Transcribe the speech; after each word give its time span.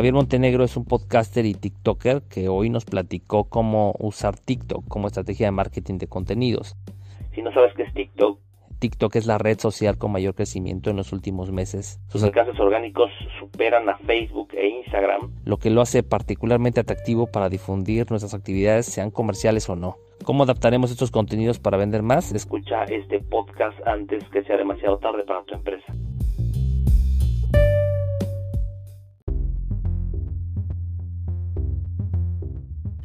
Javier 0.00 0.14
Montenegro 0.14 0.64
es 0.64 0.78
un 0.78 0.86
podcaster 0.86 1.44
y 1.44 1.52
TikToker 1.52 2.22
que 2.22 2.48
hoy 2.48 2.70
nos 2.70 2.86
platicó 2.86 3.50
cómo 3.50 3.94
usar 3.98 4.34
TikTok 4.34 4.88
como 4.88 5.08
estrategia 5.08 5.48
de 5.48 5.50
marketing 5.50 5.98
de 5.98 6.06
contenidos. 6.06 6.74
Si 7.34 7.42
no 7.42 7.52
sabes 7.52 7.74
qué 7.74 7.82
es 7.82 7.92
TikTok, 7.92 8.38
TikTok 8.78 9.16
es 9.16 9.26
la 9.26 9.36
red 9.36 9.58
social 9.58 9.98
con 9.98 10.10
mayor 10.12 10.34
crecimiento 10.34 10.88
en 10.88 10.96
los 10.96 11.12
últimos 11.12 11.52
meses. 11.52 12.00
sus 12.08 12.24
alcances 12.24 12.58
orgánicos 12.58 13.10
superan 13.38 13.90
a 13.90 13.98
Facebook 13.98 14.54
e 14.54 14.68
Instagram. 14.68 15.32
Lo 15.44 15.58
que 15.58 15.68
lo 15.68 15.82
hace 15.82 16.02
particularmente 16.02 16.80
atractivo 16.80 17.26
para 17.26 17.50
difundir 17.50 18.08
nuestras 18.08 18.32
actividades, 18.32 18.86
sean 18.86 19.10
comerciales 19.10 19.68
o 19.68 19.76
no. 19.76 19.98
¿Cómo 20.24 20.44
adaptaremos 20.44 20.90
estos 20.90 21.10
contenidos 21.10 21.58
para 21.58 21.76
vender 21.76 22.02
más? 22.02 22.32
Escucha 22.32 22.84
este 22.84 23.20
podcast 23.20 23.78
antes 23.86 24.26
que 24.30 24.44
sea 24.44 24.56
demasiado 24.56 24.96
tarde 24.96 25.24
para 25.24 25.42
tu 25.42 25.56
empresa. 25.56 25.92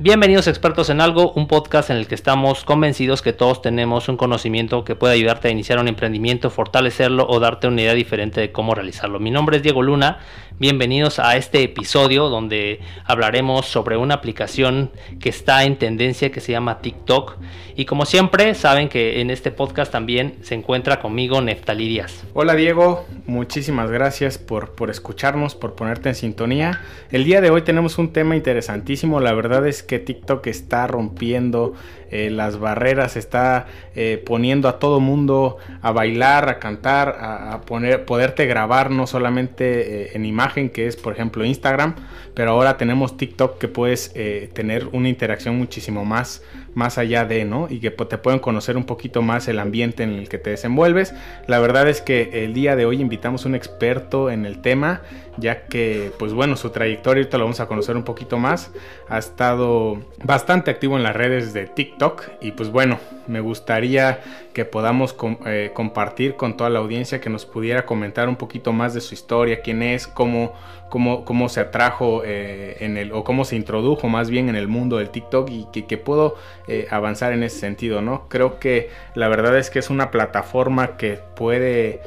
Bienvenidos 0.06 0.46
expertos 0.46 0.92
en 0.92 1.02
algo, 1.02 1.32
un 1.32 1.48
podcast 1.48 1.90
en 1.90 1.98
el 1.98 2.06
que 2.06 2.14
estamos 2.14 2.64
convencidos 2.64 3.24
que 3.24 3.34
todos 3.34 3.64
tenemos 3.64 4.08
un 4.08 4.18
conocimiento 4.18 4.84
que 4.84 4.94
puede 4.94 5.16
ayudarte 5.16 5.48
a 5.48 5.52
iniciar 5.52 5.80
un 5.80 5.88
emprendimiento, 5.88 6.52
fortalecerlo 6.52 7.26
o 7.28 7.40
darte 7.40 7.66
una 7.66 7.82
idea 7.82 7.96
diferente 7.96 8.40
de 8.40 8.52
cómo 8.52 8.76
realizarlo. 8.76 9.20
Mi 9.20 9.32
nombre 9.32 9.58
es 9.58 9.64
Diego 9.64 9.82
Luna, 9.82 10.20
bienvenidos 10.58 11.20
a 11.20 11.36
este 11.36 11.64
episodio 11.64 12.30
donde 12.30 12.80
hablaremos 13.04 13.66
sobre 13.66 13.98
una 13.98 14.16
aplicación 14.16 14.90
que 15.20 15.28
está 15.28 15.66
en 15.66 15.78
tendencia 15.78 16.32
que 16.32 16.40
se 16.40 16.54
llama 16.54 16.80
TikTok 16.80 17.38
y 17.76 17.84
como 17.84 18.06
siempre 18.06 18.54
saben 18.56 18.88
que 18.88 19.20
en 19.20 19.32
este 19.32 19.52
podcast 19.52 19.92
también 19.92 20.36
se 20.44 20.56
encuentra 20.56 21.02
conmigo 21.02 21.42
Neftali 21.42 21.90
Díaz. 21.90 22.24
Hola 22.34 22.56
Diego, 22.56 23.06
muchísimas 23.28 23.92
gracias 23.92 24.38
por, 24.38 24.76
por 24.76 24.90
escucharnos, 24.90 25.56
por 25.56 25.76
ponerte 25.76 26.08
en 26.08 26.16
sintonía. 26.16 26.80
El 27.12 27.26
día 27.26 27.42
de 27.42 27.50
hoy 27.50 27.64
tenemos 27.64 27.98
un 27.98 28.14
tema 28.14 28.38
interesantísimo, 28.38 29.20
la 29.20 29.34
verdad 29.34 29.68
es 29.68 29.84
que 29.84 30.00
TikTok 30.00 30.48
está 30.48 30.88
rompiendo 30.88 31.74
eh, 32.12 32.30
las 32.30 32.60
barreras, 32.60 33.18
está 33.18 33.66
eh, 33.96 34.24
poniendo 34.26 34.70
a 34.70 34.80
todo 34.80 35.00
mundo 35.00 35.58
a 35.82 35.92
bailar, 35.92 36.48
a 36.48 36.60
cantar, 36.60 37.18
a, 37.20 37.60
poner, 37.62 38.06
poderte 38.06 38.46
grabar 38.46 38.90
no 38.92 39.06
solamente 39.06 40.04
eh, 40.04 40.12
en 40.14 40.24
imagen, 40.24 40.45
que 40.54 40.88
es 40.88 40.96
por 40.96 41.14
ejemplo 41.14 41.44
Instagram, 41.44 41.96
pero 42.34 42.52
ahora 42.52 42.78
tenemos 42.78 43.18
TikTok 43.18 43.58
que 43.58 43.68
puedes 43.68 44.14
tener 44.54 44.88
una 44.92 45.10
interacción 45.10 45.58
muchísimo 45.58 46.06
más, 46.06 46.44
más 46.74 46.98
allá 46.98 47.26
de, 47.26 47.46
¿no? 47.46 47.68
Y 47.70 47.80
que 47.80 47.92
te 47.92 48.18
pueden 48.18 48.40
conocer 48.40 48.78
un 48.78 48.86
poquito 48.86 49.22
más 49.22 49.48
el 49.48 49.60
ambiente 49.60 50.04
en 50.04 50.12
el 50.12 50.30
que 50.30 50.38
te 50.38 50.52
desenvuelves. 50.52 51.14
La 51.48 51.60
verdad 51.60 51.88
es 51.90 52.02
que 52.02 52.46
el 52.46 52.54
día 52.54 52.76
de 52.76 52.86
hoy 52.86 53.02
invitamos 53.02 53.46
a 53.46 53.50
un 53.50 53.56
experto 53.56 54.30
en 54.30 54.46
el 54.46 54.62
tema, 54.62 55.02
ya 55.38 55.68
que, 55.68 56.12
pues 56.18 56.34
bueno, 56.34 56.56
su 56.56 56.70
trayectoria, 56.70 57.22
ahorita 57.22 57.38
lo 57.38 57.46
vamos 57.46 57.60
a 57.60 57.68
conocer 57.68 57.96
un 57.96 58.04
poquito 58.04 58.38
más, 58.38 58.72
ha 59.10 59.18
estado 59.18 59.98
bastante 60.24 60.72
activo 60.72 60.98
en 60.98 61.04
las 61.04 61.16
redes 61.16 61.54
de 61.54 61.68
TikTok 61.68 62.24
y 62.42 62.52
pues 62.52 62.70
bueno, 62.70 63.00
me 63.28 63.40
gustaría 63.40 64.20
que 64.54 64.66
podamos 64.66 65.16
eh, 65.46 65.72
compartir 65.74 66.36
con 66.36 66.58
toda 66.58 66.70
la 66.70 66.80
audiencia 66.80 67.20
que 67.20 67.30
nos 67.30 67.46
pudiera 67.46 67.86
comentar 67.86 68.30
un 68.30 68.36
poquito 68.36 68.72
más 68.72 68.94
de 68.94 69.02
su 69.02 69.14
historia, 69.14 69.62
quién 69.62 69.84
es, 69.84 70.08
cómo, 70.08 70.54
cómo, 70.90 71.26
cómo 71.26 71.50
se 71.50 71.60
atrajo 71.60 72.24
eh, 72.24 72.78
en 72.80 72.98
el, 72.98 73.12
o 73.12 73.24
cómo 73.24 73.46
se 73.46 73.56
introdujo 73.56 74.08
más 74.08 74.30
bien 74.30 74.50
en 74.50 74.56
el 74.56 74.68
mundo 74.68 74.98
del 74.98 75.10
TikTok 75.10 75.50
y 75.50 75.84
que, 75.84 75.98
puedo 75.98 76.36
eh, 76.68 76.88
avanzar 76.90 77.34
en 77.34 77.44
ese 77.44 77.60
sentido, 77.60 78.02
¿no? 78.02 78.28
Creo 78.30 78.60
que 78.60 78.90
la 79.14 79.28
verdad 79.28 79.58
es 79.58 79.70
que 79.70 79.80
es 79.80 79.90
una 79.90 80.12
plataforma 80.12 80.98
que 80.98 81.20
puede 81.36 82.02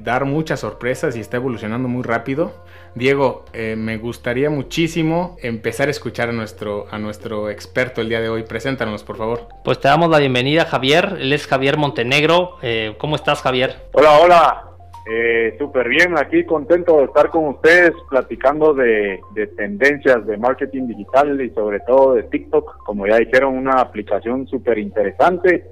dar 0.00 0.24
muchas 0.24 0.60
sorpresas 0.60 1.16
y 1.16 1.20
está 1.20 1.38
evolucionando 1.38 1.88
muy 1.88 2.02
rápido. 2.02 2.52
Diego, 2.94 3.46
eh, 3.54 3.74
me 3.76 3.96
gustaría 3.96 4.50
muchísimo 4.50 5.36
empezar 5.42 5.88
a 5.88 5.90
escuchar 5.90 6.28
a 6.28 6.32
nuestro, 6.32 6.86
a 6.90 6.98
nuestro 6.98 7.48
experto 7.48 8.02
el 8.02 8.10
día 8.10 8.20
de 8.20 8.28
hoy. 8.28 8.42
Preséntanos, 8.42 9.02
por 9.02 9.16
favor. 9.16 9.48
Pues 9.64 9.80
te 9.80 9.88
damos 9.88 10.10
la 10.10 10.18
bienvenida, 10.18 10.66
Javier. 10.66 11.16
Él 11.18 11.32
es 11.32 11.46
Javier 11.46 11.78
Montenegro. 11.78 12.58
Eh, 12.60 12.94
¿Cómo 12.98 13.16
estás, 13.16 13.40
Javier? 13.40 13.76
Hola, 13.92 14.18
hola. 14.18 14.64
Eh, 15.10 15.56
Súper 15.58 15.88
bien, 15.88 16.16
aquí 16.16 16.44
contento 16.44 16.98
de 16.98 17.04
estar 17.06 17.30
con 17.30 17.48
ustedes 17.48 17.92
platicando 18.08 18.72
de, 18.72 19.18
tendencias 19.56 20.24
de 20.26 20.36
marketing 20.36 20.86
digital 20.86 21.40
y 21.40 21.50
sobre 21.50 21.80
todo 21.80 22.14
de 22.14 22.24
TikTok. 22.24 22.84
Como 22.84 23.06
ya 23.06 23.16
dijeron, 23.16 23.56
una 23.56 23.80
aplicación 23.80 24.46
súper 24.46 24.78
interesante. 24.78 25.64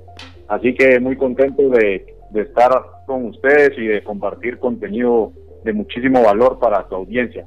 Así 0.49 0.75
que 0.75 0.99
muy 0.99 1.16
contento 1.16 1.69
de, 1.69 2.19
de 2.30 2.42
estar 2.42 2.70
con 3.06 3.26
ustedes 3.26 3.76
y 3.76 3.86
de 3.86 4.02
compartir 4.02 4.58
contenido 4.58 5.32
de 5.64 5.72
muchísimo 5.72 6.22
valor 6.22 6.58
para 6.58 6.86
tu 6.88 6.94
audiencia. 6.94 7.46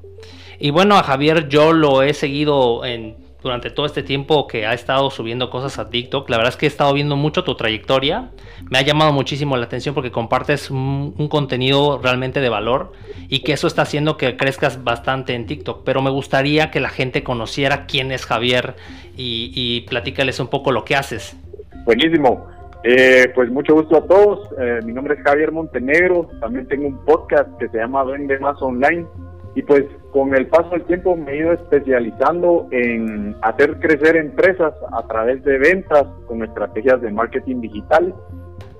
Y 0.59 0.71
bueno, 0.71 0.95
a 0.95 1.03
Javier 1.03 1.49
yo 1.49 1.73
lo 1.73 2.03
he 2.03 2.13
seguido 2.13 2.85
en, 2.85 3.15
durante 3.43 3.69
todo 3.69 3.85
este 3.85 4.03
tiempo 4.03 4.47
que 4.47 4.65
ha 4.65 4.73
estado 4.73 5.09
subiendo 5.09 5.49
cosas 5.49 5.77
a 5.77 5.89
TikTok. 5.89 6.29
La 6.29 6.37
verdad 6.37 6.53
es 6.53 6.57
que 6.57 6.65
he 6.65 6.69
estado 6.69 6.93
viendo 6.93 7.15
mucho 7.15 7.43
tu 7.43 7.55
trayectoria. 7.55 8.31
Me 8.69 8.77
ha 8.77 8.81
llamado 8.81 9.11
muchísimo 9.11 9.57
la 9.57 9.65
atención 9.65 9.93
porque 9.93 10.11
compartes 10.11 10.71
un, 10.71 11.13
contenido 11.29 11.99
realmente 12.01 12.39
de 12.39 12.49
valor 12.49 12.93
y 13.27 13.39
que 13.39 13.53
eso 13.53 13.67
está 13.67 13.81
haciendo 13.81 14.17
que 14.17 14.37
crezcas 14.37 14.83
bastante 14.83 15.33
en 15.33 15.45
TikTok. 15.45 15.83
Pero 15.83 16.01
me 16.01 16.09
gustaría 16.09 16.71
que 16.71 16.79
la 16.79 16.89
gente 16.89 17.23
conociera 17.23 17.85
quién 17.85 18.11
es 18.11 18.25
Javier 18.25 18.75
y, 19.17 19.51
y 19.53 19.81
platícales 19.81 20.39
un 20.39 20.47
poco 20.47 20.71
lo 20.71 20.85
que 20.85 20.95
haces. 20.95 21.35
Buenísimo. 21.85 22.52
Eh, 22.83 23.31
pues 23.33 23.49
mucho 23.49 23.75
gusto 23.75 23.97
a 23.97 24.05
todos. 24.05 24.49
Eh, 24.59 24.79
mi 24.85 24.91
nombre 24.91 25.15
es 25.15 25.21
Javier 25.21 25.51
Montenegro. 25.51 26.27
También 26.41 26.67
tengo 26.67 26.87
un 26.87 26.97
podcast 27.05 27.49
que 27.57 27.69
se 27.69 27.77
llama 27.77 28.03
Vende 28.03 28.37
Más 28.39 28.61
Online. 28.61 29.05
Y 29.55 29.61
pues 29.61 29.85
con 30.11 30.35
el 30.35 30.47
paso 30.47 30.69
del 30.71 30.83
tiempo 30.83 31.15
me 31.15 31.31
he 31.31 31.37
ido 31.37 31.53
especializando 31.53 32.67
en 32.71 33.35
hacer 33.41 33.79
crecer 33.79 34.17
empresas 34.17 34.73
a 34.91 35.07
través 35.07 35.43
de 35.43 35.59
ventas 35.59 36.05
con 36.27 36.43
estrategias 36.43 37.01
de 37.01 37.11
marketing 37.11 37.61
digital. 37.61 38.13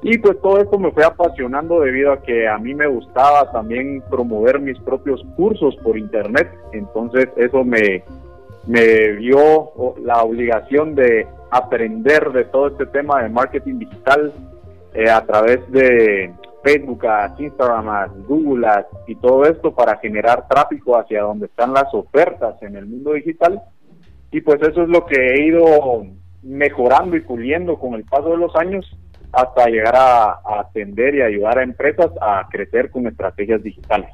Y 0.02 0.18
pues 0.18 0.38
todo 0.42 0.60
esto 0.60 0.78
me 0.78 0.92
fue 0.92 1.06
apasionando 1.06 1.80
debido 1.80 2.12
a 2.12 2.22
que 2.22 2.48
a 2.48 2.58
mí 2.58 2.74
me 2.74 2.88
gustaba 2.88 3.50
también 3.54 4.04
promover 4.10 4.60
mis 4.60 4.78
propios 4.80 5.24
cursos 5.38 5.78
por 5.78 5.98
internet. 5.98 6.50
Entonces 6.74 7.30
eso 7.38 7.64
me, 7.64 8.04
me 8.68 9.14
dio 9.14 9.72
la 10.04 10.24
obligación 10.24 10.94
de 10.96 11.26
aprender 11.54 12.32
de 12.32 12.46
todo 12.46 12.68
este 12.68 12.86
tema 12.88 13.22
de 13.22 13.30
marketing 13.30 13.80
digital 13.80 14.34
eh, 14.94 15.10
a 15.10 15.26
través 15.26 15.60
de 15.72 16.34
Facebook, 16.64 17.04
Instagram, 17.38 18.26
Google 18.28 18.68
y 19.08 19.16
todo 19.16 19.46
esto 19.46 19.74
para 19.74 19.98
generar 19.98 20.48
tráfico 20.48 20.98
hacia 20.98 21.22
donde 21.22 21.48
están 21.48 21.74
las 21.74 21.94
ofertas 21.94 22.62
en 22.62 22.76
el 22.76 22.86
mundo 22.86 23.14
digital. 23.14 23.62
Y 24.32 24.42
pues 24.42 24.62
eso 24.62 24.84
es 24.84 24.90
lo 24.90 25.06
que 25.06 25.16
he 25.16 25.46
ido 25.46 26.06
mejorando 26.42 27.16
y 27.16 27.22
puliendo 27.22 27.78
con 27.78 27.94
el 27.94 28.04
paso 28.06 28.30
de 28.30 28.38
los 28.38 28.56
años 28.56 28.90
hasta 29.32 29.68
llegar 29.68 29.96
a 29.96 30.40
atender 30.60 31.16
y 31.16 31.22
ayudar 31.22 31.60
a 31.60 31.64
empresas 31.64 32.12
a 32.22 32.48
crecer 32.50 32.90
con 32.90 33.08
estrategias 33.08 33.62
digitales. 33.62 34.10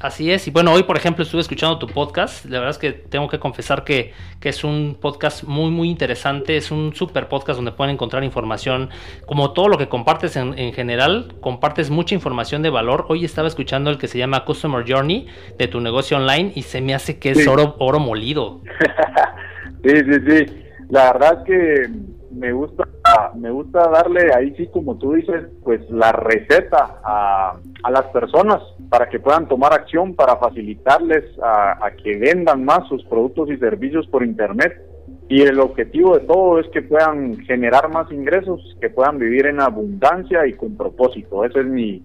Así 0.00 0.32
es, 0.32 0.48
y 0.48 0.50
bueno, 0.50 0.72
hoy 0.72 0.84
por 0.84 0.96
ejemplo 0.96 1.22
estuve 1.24 1.42
escuchando 1.42 1.78
tu 1.78 1.86
podcast, 1.86 2.46
la 2.46 2.58
verdad 2.58 2.70
es 2.70 2.78
que 2.78 2.92
tengo 2.92 3.28
que 3.28 3.38
confesar 3.38 3.84
que, 3.84 4.14
es 4.40 4.64
un 4.64 4.96
podcast 4.98 5.44
muy 5.44 5.70
muy 5.70 5.90
interesante, 5.90 6.56
es 6.56 6.70
un 6.70 6.94
super 6.94 7.28
podcast 7.28 7.58
donde 7.58 7.72
pueden 7.72 7.96
encontrar 7.96 8.24
información, 8.24 8.88
como 9.26 9.52
todo 9.52 9.68
lo 9.68 9.76
que 9.76 9.90
compartes 9.90 10.36
en, 10.36 10.72
general, 10.72 11.34
compartes 11.42 11.90
mucha 11.90 12.14
información 12.14 12.62
de 12.62 12.70
valor, 12.70 13.04
hoy 13.10 13.26
estaba 13.26 13.46
escuchando 13.46 13.90
el 13.90 13.98
que 13.98 14.08
se 14.08 14.16
llama 14.16 14.46
Customer 14.46 14.90
Journey 14.90 15.26
de 15.58 15.68
tu 15.68 15.82
negocio 15.82 16.16
online 16.16 16.52
y 16.54 16.62
se 16.62 16.80
me 16.80 16.94
hace 16.94 17.18
que 17.18 17.32
es 17.32 17.46
oro, 17.46 17.76
oro 17.78 18.00
molido. 18.00 18.62
sí, 19.84 19.96
sí, 19.96 20.20
sí, 20.26 20.62
la 20.88 21.12
verdad 21.12 21.44
que 21.44 21.90
me 22.30 22.52
gusta, 22.52 22.84
me 23.34 23.50
gusta 23.50 23.88
darle 23.88 24.32
ahí 24.34 24.54
sí, 24.56 24.68
como 24.68 24.96
tú 24.96 25.12
dices, 25.12 25.46
pues 25.64 25.88
la 25.90 26.12
receta 26.12 27.00
a, 27.02 27.56
a 27.82 27.90
las 27.90 28.04
personas 28.06 28.62
para 28.88 29.08
que 29.08 29.20
puedan 29.20 29.48
tomar 29.48 29.72
acción, 29.72 30.14
para 30.14 30.36
facilitarles 30.36 31.24
a, 31.42 31.90
que 32.02 32.18
vendan 32.18 32.64
más 32.64 32.86
sus 32.88 33.04
productos 33.04 33.50
y 33.50 33.56
servicios 33.56 34.06
por 34.08 34.24
internet. 34.24 34.72
Y 35.28 35.42
el 35.42 35.60
objetivo 35.60 36.18
de 36.18 36.26
todo 36.26 36.58
es 36.58 36.66
que 36.70 36.82
puedan 36.82 37.38
generar 37.44 37.88
más 37.88 38.10
ingresos, 38.10 38.76
que 38.80 38.90
puedan 38.90 39.18
vivir 39.18 39.46
en 39.46 39.60
abundancia 39.60 40.44
y 40.46 40.54
con 40.54 40.76
propósito. 40.76 41.44
Ese 41.44 41.60
es 41.60 41.66
mi, 41.66 42.02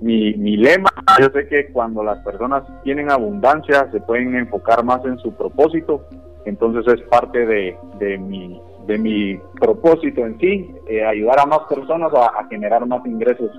mi, 0.00 0.34
mi 0.34 0.56
lema. 0.56 0.90
Yo 1.20 1.28
sé 1.30 1.48
que 1.48 1.72
cuando 1.72 2.04
las 2.04 2.18
personas 2.24 2.62
tienen 2.84 3.10
abundancia 3.10 3.88
se 3.90 4.00
pueden 4.00 4.36
enfocar 4.36 4.84
más 4.84 5.04
en 5.04 5.18
su 5.18 5.32
propósito. 5.34 6.06
Entonces 6.44 7.00
es 7.00 7.02
parte 7.08 7.44
de, 7.44 7.76
de 7.98 8.18
mi 8.18 8.60
de 8.86 8.98
mi 8.98 9.38
propósito 9.60 10.26
en 10.26 10.38
sí, 10.38 10.74
eh, 10.88 11.04
ayudar 11.04 11.40
a 11.40 11.46
más 11.46 11.60
personas 11.68 12.12
a, 12.14 12.46
generar 12.48 12.84
más 12.86 13.04
ingresos. 13.06 13.50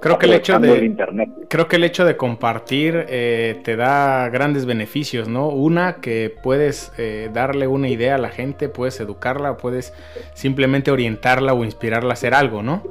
Creo 0.00 0.18
que 0.18 0.26
el 0.26 0.34
hecho 0.34 0.58
de 0.58 0.84
internet. 0.84 1.28
creo 1.48 1.68
que 1.68 1.76
el 1.76 1.84
hecho 1.84 2.04
de 2.04 2.16
compartir 2.16 3.06
eh, 3.08 3.60
te 3.62 3.76
da 3.76 4.28
grandes 4.30 4.66
beneficios, 4.66 5.28
¿no? 5.28 5.48
Una 5.48 5.96
que 5.96 6.34
puedes 6.42 6.92
eh, 6.98 7.30
darle 7.32 7.66
una 7.68 7.88
idea 7.88 8.16
a 8.16 8.18
la 8.18 8.30
gente, 8.30 8.68
puedes 8.68 8.98
educarla, 9.00 9.56
puedes 9.56 9.94
simplemente 10.34 10.90
orientarla 10.90 11.54
o 11.54 11.64
inspirarla 11.64 12.10
a 12.10 12.12
hacer 12.14 12.34
algo, 12.34 12.62
¿no? 12.62 12.82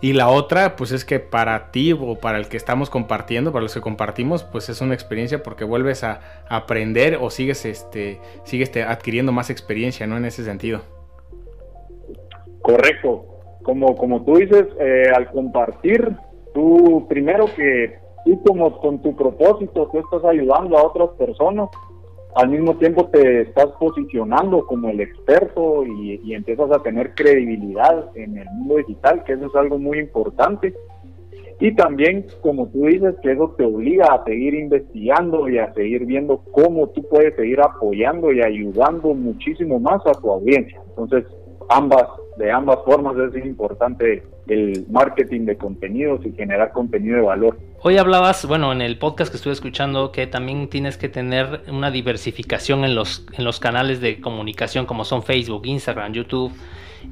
Y 0.00 0.12
la 0.12 0.28
otra, 0.28 0.76
pues 0.76 0.92
es 0.92 1.04
que 1.04 1.20
para 1.20 1.70
ti 1.70 1.92
o 1.92 2.16
para 2.16 2.38
el 2.38 2.48
que 2.48 2.56
estamos 2.56 2.90
compartiendo, 2.90 3.52
para 3.52 3.62
los 3.62 3.72
que 3.72 3.80
compartimos, 3.80 4.44
pues 4.44 4.68
es 4.68 4.80
una 4.80 4.94
experiencia 4.94 5.42
porque 5.42 5.64
vuelves 5.64 6.04
a 6.04 6.20
aprender 6.48 7.18
o 7.20 7.30
sigues, 7.30 7.64
este, 7.64 8.20
sigues 8.44 8.76
adquiriendo 8.76 9.32
más 9.32 9.48
experiencia, 9.48 10.06
¿no? 10.06 10.16
En 10.16 10.26
ese 10.26 10.44
sentido. 10.44 10.95
Correcto. 12.66 13.24
Como, 13.62 13.96
como 13.96 14.24
tú 14.24 14.36
dices, 14.36 14.66
eh, 14.78 15.10
al 15.14 15.30
compartir, 15.30 16.16
tú 16.54 17.06
primero 17.08 17.46
que 17.56 17.98
tú 18.24 18.42
como 18.42 18.78
con 18.78 19.00
tu 19.02 19.14
propósito, 19.16 19.88
tú 19.90 19.98
estás 19.98 20.24
ayudando 20.24 20.76
a 20.76 20.86
otras 20.86 21.10
personas 21.10 21.68
al 22.36 22.50
mismo 22.50 22.76
tiempo 22.76 23.06
te 23.06 23.42
estás 23.42 23.68
posicionando 23.80 24.66
como 24.66 24.90
el 24.90 25.00
experto 25.00 25.86
y, 25.86 26.34
empiezas 26.34 26.70
a 26.70 26.82
tener 26.82 27.14
credibilidad 27.14 28.10
en 28.14 28.36
el 28.36 28.44
mundo 28.50 28.76
digital, 28.76 29.24
que 29.24 29.32
eso 29.32 29.46
es 29.46 29.54
algo 29.54 29.78
muy 29.78 29.98
importante. 29.98 30.74
Y 31.60 31.74
también, 31.74 32.26
como 32.42 32.66
tú 32.66 32.84
dices, 32.84 33.14
que 33.22 33.32
eso 33.32 33.54
te 33.56 33.64
obliga 33.64 34.12
a 34.12 34.24
seguir 34.24 34.54
investigando 34.54 35.48
y 35.48 35.56
a 35.56 35.72
seguir 35.72 36.04
viendo 36.04 36.42
cómo 36.52 36.88
tú 36.90 37.08
puedes 37.08 37.34
seguir 37.36 37.58
apoyando 37.62 38.30
y 38.30 38.42
ayudando 38.42 39.14
muchísimo 39.14 39.80
más 39.80 40.06
a 40.06 40.12
tu 40.12 40.30
audiencia. 40.30 40.78
Entonces, 40.90 41.24
ambas, 41.70 42.06
de 42.36 42.52
ambas 42.52 42.78
formas 42.84 43.16
es 43.16 43.44
importante 43.44 44.22
el 44.46 44.86
marketing 44.90 45.46
de 45.46 45.56
contenidos 45.56 46.24
y 46.24 46.32
generar 46.32 46.72
contenido 46.72 47.16
de 47.16 47.22
valor. 47.22 47.58
Hoy 47.82 47.96
hablabas, 47.98 48.46
bueno, 48.46 48.72
en 48.72 48.82
el 48.82 48.98
podcast 48.98 49.30
que 49.30 49.36
estuve 49.36 49.52
escuchando, 49.52 50.12
que 50.12 50.26
también 50.26 50.68
tienes 50.68 50.96
que 50.96 51.08
tener 51.08 51.62
una 51.68 51.90
diversificación 51.90 52.84
en 52.84 52.94
los, 52.94 53.26
en 53.36 53.44
los 53.44 53.58
canales 53.58 54.00
de 54.00 54.20
comunicación 54.20 54.86
como 54.86 55.04
son 55.04 55.22
Facebook, 55.22 55.66
Instagram, 55.66 56.12
YouTube. 56.12 56.52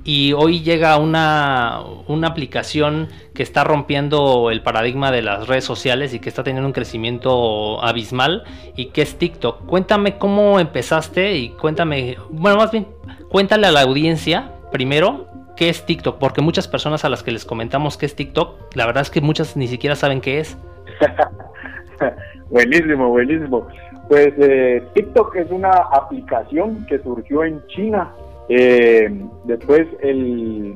Y 0.02 0.32
hoy 0.32 0.60
llega 0.60 0.96
una, 0.98 1.80
una 2.08 2.28
aplicación 2.28 3.08
que 3.32 3.44
está 3.44 3.62
rompiendo 3.62 4.50
el 4.50 4.60
paradigma 4.62 5.12
de 5.12 5.22
las 5.22 5.46
redes 5.46 5.64
sociales 5.64 6.12
y 6.14 6.18
que 6.18 6.28
está 6.28 6.42
teniendo 6.42 6.66
un 6.66 6.72
crecimiento 6.72 7.82
abismal 7.82 8.42
y 8.76 8.86
que 8.86 9.02
es 9.02 9.16
TikTok. 9.16 9.66
Cuéntame 9.66 10.18
cómo 10.18 10.58
empezaste 10.58 11.36
y 11.36 11.50
cuéntame, 11.50 12.16
bueno, 12.30 12.58
más 12.58 12.72
bien, 12.72 12.88
cuéntale 13.28 13.68
a 13.68 13.72
la 13.72 13.82
audiencia 13.82 14.50
primero 14.74 15.28
qué 15.56 15.68
es 15.68 15.86
TikTok, 15.86 16.18
porque 16.18 16.40
muchas 16.40 16.66
personas 16.66 17.04
a 17.04 17.08
las 17.08 17.22
que 17.22 17.30
les 17.30 17.44
comentamos 17.44 17.96
qué 17.96 18.06
es 18.06 18.16
TikTok, 18.16 18.74
la 18.74 18.86
verdad 18.86 19.02
es 19.02 19.10
que 19.10 19.20
muchas 19.20 19.56
ni 19.56 19.68
siquiera 19.68 19.94
saben 19.94 20.20
qué 20.20 20.40
es. 20.40 20.58
buenísimo, 22.50 23.08
buenísimo. 23.08 23.68
Pues 24.08 24.34
eh, 24.36 24.82
TikTok 24.94 25.36
es 25.36 25.48
una 25.52 25.70
aplicación 25.70 26.84
que 26.86 26.98
surgió 26.98 27.44
en 27.44 27.64
China. 27.68 28.12
Eh, 28.48 29.08
después 29.44 29.86
el, 30.02 30.74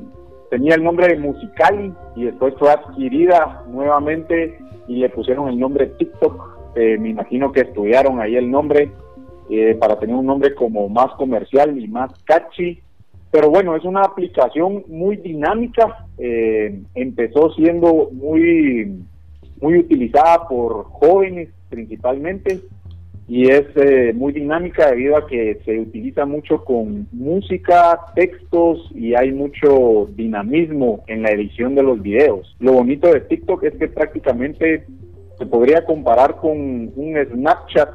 tenía 0.49 0.75
el 0.75 0.83
nombre 0.85 1.09
de 1.09 1.17
Musicali 1.17 1.93
y 2.15 2.23
después 2.23 2.53
fue 2.57 2.71
adquirida 2.71 3.65
nuevamente 3.67 4.57
y 4.87 4.99
le 4.99 5.09
pusieron 5.09 5.49
el 5.49 5.59
nombre 5.59 5.87
TikTok. 5.87 6.77
Eh, 6.77 6.97
me 6.97 7.09
imagino 7.09 7.51
que 7.51 7.61
estudiaron 7.61 8.21
ahí 8.21 8.37
el 8.37 8.49
nombre 8.49 8.93
para 9.79 9.99
tener 9.99 10.15
un 10.15 10.27
nombre 10.27 10.53
como 10.53 10.87
más 10.89 11.11
comercial 11.15 11.75
y 11.77 11.87
más 11.87 12.11
catchy 12.23 12.79
pero 13.31 13.49
bueno, 13.49 13.75
es 13.75 13.83
una 13.83 14.01
aplicación 14.01 14.83
muy 14.87 15.17
dinámica. 15.17 16.07
Eh, 16.17 16.81
empezó 16.95 17.51
siendo 17.53 18.09
muy, 18.11 19.03
muy 19.61 19.77
utilizada 19.77 20.47
por 20.47 20.85
jóvenes 20.85 21.49
principalmente 21.69 22.61
y 23.27 23.47
es 23.51 23.65
eh, 23.75 24.11
muy 24.15 24.33
dinámica 24.33 24.89
debido 24.89 25.15
a 25.15 25.27
que 25.27 25.59
se 25.63 25.79
utiliza 25.79 26.25
mucho 26.25 26.65
con 26.65 27.07
música, 27.11 27.99
textos 28.15 28.89
y 28.95 29.13
hay 29.13 29.31
mucho 29.31 30.09
dinamismo 30.15 31.03
en 31.05 31.21
la 31.21 31.29
edición 31.29 31.75
de 31.75 31.83
los 31.83 32.01
videos. 32.01 32.55
Lo 32.59 32.73
bonito 32.73 33.07
de 33.13 33.21
TikTok 33.21 33.63
es 33.65 33.75
que 33.75 33.87
prácticamente 33.87 34.87
se 35.37 35.45
podría 35.45 35.85
comparar 35.85 36.37
con 36.37 36.57
un 36.95 37.15
Snapchat 37.31 37.89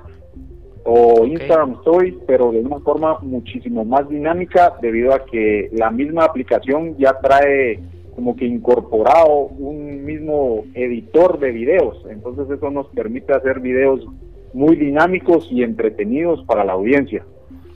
o 0.84 1.25
Instagram 1.25 1.76
Stories, 1.81 2.14
pero 2.26 2.52
de 2.52 2.60
una 2.60 2.78
forma 2.81 3.19
muchísimo 3.22 3.84
más 3.84 4.08
dinámica 4.08 4.75
debido 4.81 5.14
a 5.14 5.25
que 5.25 5.70
la 5.72 5.90
misma 5.90 6.25
aplicación 6.25 6.96
ya 6.98 7.19
trae 7.20 7.81
como 8.14 8.36
que 8.36 8.44
incorporado 8.44 9.48
un 9.58 10.04
mismo 10.04 10.64
editor 10.75 11.38
de 11.38 11.50
videos. 11.50 12.04
Entonces 12.08 12.48
eso 12.50 12.70
nos 12.70 12.86
permite 12.88 13.32
hacer 13.32 13.60
videos 13.60 14.06
muy 14.52 14.76
dinámicos 14.76 15.48
y 15.50 15.62
entretenidos 15.62 16.44
para 16.44 16.64
la 16.64 16.75
audiencia. 16.75 17.25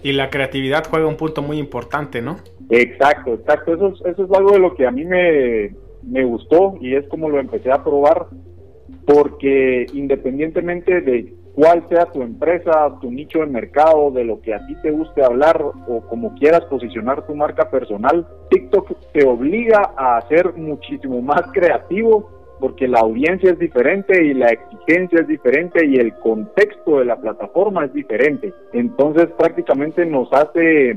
Y 0.03 0.13
la 0.13 0.31
creatividad 0.31 0.85
juega 0.89 1.07
un 1.07 1.17
punto 1.17 1.43
muy 1.43 1.59
importante, 1.59 2.23
¿no? 2.23 2.37
Exacto, 2.71 3.35
exacto. 3.35 3.75
Eso 3.75 3.89
es, 3.89 4.13
eso 4.13 4.25
es 4.25 4.31
algo 4.33 4.53
de 4.53 4.61
lo 4.61 4.75
que 4.75 4.87
a 4.87 4.93
mí 4.93 5.05
me, 5.05 5.75
me 6.03 6.25
gustó 6.25 6.77
y 6.81 6.95
es 6.95 7.07
como 7.09 7.29
lo 7.29 7.41
empecé 7.41 7.73
a 7.73 7.83
probar 7.83 8.27
porque 9.07 9.87
independientemente 9.93 11.01
de 11.01 11.33
cuál 11.59 11.85
sea 11.89 12.07
tu 12.07 12.23
empresa, 12.23 12.71
tu 13.01 13.11
nicho 13.11 13.41
de 13.41 13.47
mercado, 13.47 14.13
de 14.13 14.23
lo 14.23 14.41
que 14.41 14.55
a 14.55 14.65
ti 14.65 14.77
te 14.81 14.93
guste 14.93 15.25
hablar 15.25 15.61
o 15.61 16.01
como 16.03 16.33
quieras 16.37 16.65
posicionar 16.67 17.27
tu 17.27 17.35
marca 17.35 17.69
personal, 17.69 18.25
TikTok 18.49 18.93
te 19.13 19.27
obliga 19.27 19.91
a 19.97 20.21
ser 20.29 20.55
muchísimo 20.55 21.21
más 21.23 21.43
creativo 21.53 22.31
porque 22.61 22.87
la 22.87 23.01
audiencia 23.01 23.51
es 23.51 23.59
diferente 23.59 24.25
y 24.25 24.35
la 24.35 24.51
exigencia 24.51 25.21
es 25.21 25.27
diferente 25.27 25.85
y 25.85 25.97
el 25.97 26.15
contexto 26.19 27.01
de 27.01 27.07
la 27.07 27.17
plataforma 27.17 27.87
es 27.87 27.93
diferente. 27.93 28.55
Entonces 28.73 29.27
prácticamente 29.37 30.07
nos 30.07 30.33
hace 30.33 30.97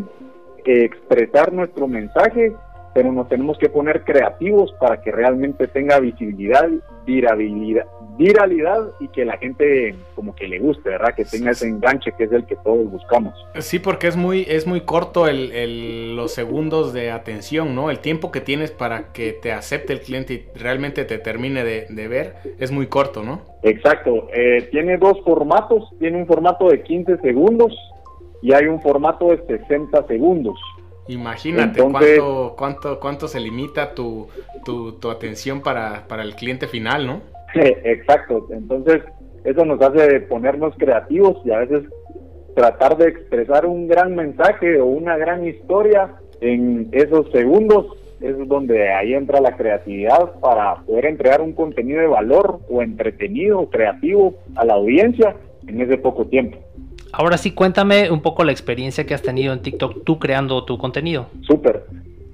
expresar 0.63 1.51
nuestro 1.53 1.87
mensaje 1.87 2.53
pero 2.93 3.11
nos 3.11 3.29
tenemos 3.29 3.57
que 3.57 3.69
poner 3.69 4.03
creativos 4.03 4.73
para 4.79 5.01
que 5.01 5.11
realmente 5.11 5.67
tenga 5.67 5.99
visibilidad, 5.99 6.69
virabilidad, 7.05 7.85
viralidad 8.17 8.91
y 8.99 9.07
que 9.09 9.25
la 9.25 9.37
gente 9.37 9.95
como 10.15 10.35
que 10.35 10.47
le 10.47 10.59
guste, 10.59 10.89
¿verdad? 10.89 11.13
Que 11.15 11.25
tenga 11.25 11.51
ese 11.51 11.67
enganche 11.67 12.11
que 12.17 12.25
es 12.25 12.31
el 12.31 12.45
que 12.45 12.55
todos 12.57 12.89
buscamos. 12.91 13.33
Sí, 13.59 13.79
porque 13.79 14.07
es 14.07 14.15
muy, 14.15 14.45
es 14.47 14.67
muy 14.67 14.81
corto 14.81 15.27
el, 15.27 16.15
los 16.15 16.33
segundos 16.33 16.93
de 16.93 17.11
atención, 17.11 17.75
¿no? 17.75 17.89
El 17.89 17.99
tiempo 17.99 18.31
que 18.31 18.41
tienes 18.41 18.71
para 18.71 19.11
que 19.13 19.33
te 19.33 19.51
acepte 19.51 19.93
el 19.93 20.01
cliente 20.01 20.33
y 20.33 20.57
realmente 20.57 21.05
te 21.05 21.17
termine 21.17 21.63
de, 21.63 22.07
ver 22.07 22.35
es 22.59 22.71
muy 22.71 22.87
corto, 22.87 23.23
¿no? 23.23 23.41
Exacto. 23.63 24.27
Eh, 24.33 24.67
tiene 24.71 24.97
dos 24.97 25.21
formatos. 25.23 25.89
Tiene 25.99 26.17
un 26.17 26.25
formato 26.25 26.69
de 26.69 26.81
15 26.81 27.17
segundos 27.17 27.73
y 28.41 28.53
hay 28.53 28.65
un 28.65 28.81
formato 28.81 29.27
de 29.27 29.37
60 29.45 30.07
segundos. 30.07 30.59
Imagínate 31.07 31.81
cuánto, 31.81 32.55
cuánto, 32.57 32.99
cuánto 32.99 33.27
se 33.27 33.39
limita 33.39 33.93
tu, 33.93 34.27
tu, 34.63 35.09
atención 35.09 35.61
para, 35.61 36.07
para, 36.07 36.23
el 36.23 36.35
cliente 36.35 36.67
final, 36.67 37.05
¿no? 37.05 37.21
Exacto. 37.55 38.47
Entonces, 38.51 39.01
eso 39.43 39.65
nos 39.65 39.81
hace 39.81 40.21
ponernos 40.21 40.75
creativos 40.77 41.37
y 41.45 41.51
a 41.51 41.59
veces 41.59 41.83
tratar 42.55 42.97
de 42.97 43.09
expresar 43.09 43.65
un 43.65 43.87
gran 43.87 44.15
mensaje 44.15 44.79
o 44.79 44.85
una 44.85 45.17
gran 45.17 45.45
historia 45.45 46.15
en 46.41 46.89
esos 46.91 47.31
segundos 47.31 47.97
es 48.21 48.47
donde 48.47 48.91
ahí 48.91 49.13
entra 49.13 49.41
la 49.41 49.57
creatividad 49.57 50.39
para 50.39 50.75
poder 50.85 51.05
entregar 51.05 51.41
un 51.41 51.53
contenido 51.53 52.01
de 52.01 52.07
valor 52.07 52.59
o 52.69 52.81
entretenido, 52.81 53.67
creativo 53.69 54.35
a 54.55 54.63
la 54.63 54.75
audiencia 54.75 55.35
en 55.67 55.81
ese 55.81 55.97
poco 55.97 56.25
tiempo. 56.25 56.57
Ahora 57.13 57.37
sí, 57.37 57.51
cuéntame 57.51 58.09
un 58.11 58.21
poco 58.21 58.43
la 58.43 58.51
experiencia 58.51 59.05
que 59.05 59.13
has 59.13 59.21
tenido 59.21 59.53
en 59.53 59.61
TikTok 59.61 60.03
tú 60.03 60.19
creando 60.19 60.63
tu 60.65 60.77
contenido. 60.77 61.27
Súper. 61.41 61.83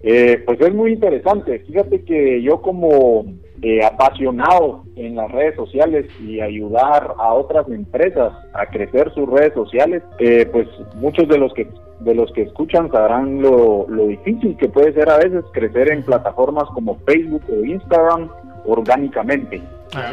Eh, 0.03 0.43
pues 0.45 0.59
es 0.61 0.73
muy 0.73 0.93
interesante. 0.93 1.59
Fíjate 1.59 2.03
que 2.03 2.41
yo 2.41 2.61
como 2.61 3.25
eh, 3.61 3.83
apasionado 3.83 4.83
en 4.95 5.15
las 5.15 5.31
redes 5.31 5.55
sociales 5.55 6.05
y 6.21 6.41
ayudar 6.41 7.13
a 7.17 7.33
otras 7.33 7.67
empresas 7.69 8.31
a 8.53 8.65
crecer 8.67 9.11
sus 9.13 9.27
redes 9.29 9.53
sociales, 9.53 10.03
eh, 10.19 10.47
pues 10.51 10.67
muchos 10.95 11.27
de 11.27 11.37
los 11.37 11.53
que 11.53 11.67
de 11.99 12.13
los 12.13 12.31
que 12.33 12.43
escuchan 12.43 12.91
sabrán 12.91 13.41
lo, 13.41 13.87
lo 13.89 14.05
difícil 14.05 14.55
que 14.57 14.69
puede 14.69 14.93
ser 14.93 15.09
a 15.09 15.17
veces 15.17 15.43
crecer 15.51 15.91
en 15.91 16.03
plataformas 16.03 16.65
como 16.75 16.95
Facebook 17.07 17.41
o 17.49 17.65
Instagram 17.65 18.29
orgánicamente. 18.67 19.61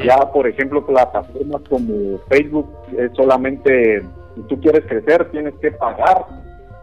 Ya, 0.03 0.17
por 0.33 0.47
ejemplo, 0.47 0.87
plataformas 0.87 1.61
como 1.69 2.19
Facebook 2.29 2.71
es 2.97 3.11
solamente 3.15 4.03
si 4.35 4.43
tú 4.43 4.61
quieres 4.61 4.85
crecer 4.87 5.31
tienes 5.31 5.55
que 5.61 5.71
pagar 5.73 6.25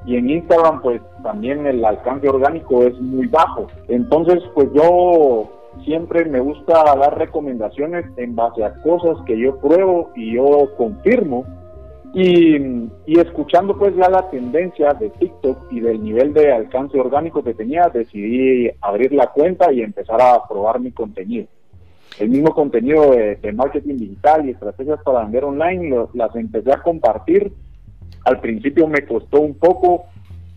y 0.05 0.17
en 0.17 0.29
Instagram 0.29 0.81
pues 0.81 1.01
también 1.23 1.65
el 1.65 1.83
alcance 1.83 2.27
orgánico 2.27 2.83
es 2.83 2.99
muy 2.99 3.27
bajo. 3.27 3.67
Entonces 3.87 4.43
pues 4.53 4.69
yo 4.73 5.49
siempre 5.83 6.25
me 6.25 6.39
gusta 6.39 6.83
dar 6.83 7.17
recomendaciones 7.17 8.05
en 8.17 8.35
base 8.35 8.63
a 8.63 8.73
cosas 8.81 9.17
que 9.25 9.37
yo 9.37 9.57
pruebo 9.59 10.11
y 10.15 10.35
yo 10.35 10.69
confirmo 10.77 11.45
y, 12.13 12.57
y, 13.05 13.19
escuchando 13.19 13.77
pues 13.77 13.95
ya 13.95 14.09
la 14.09 14.29
tendencia 14.29 14.93
de 14.93 15.09
TikTok 15.11 15.71
y 15.71 15.79
del 15.79 16.03
nivel 16.03 16.33
de 16.33 16.51
alcance 16.51 16.99
orgánico 16.99 17.41
que 17.41 17.53
tenía, 17.53 17.87
decidí 17.87 18.69
abrir 18.81 19.13
la 19.13 19.27
cuenta 19.27 19.71
y 19.71 19.81
empezar 19.81 20.21
a 20.21 20.45
probar 20.47 20.81
mi 20.81 20.91
contenido 20.91 21.47
el 22.19 22.29
mismo 22.29 22.53
contenido 22.53 23.11
de, 23.11 23.51
marketing 23.53 23.97
digital 23.97 24.45
y 24.45 24.51
estrategias 24.51 24.99
para 25.03 25.21
vender 25.23 25.43
online, 25.43 26.07
las 26.13 26.35
empecé 26.35 26.71
a 26.71 26.81
compartir. 26.81 27.51
Al 28.25 28.39
principio 28.39 28.87
me 28.87 29.05
costó 29.05 29.41
un 29.41 29.55
poco 29.55 30.05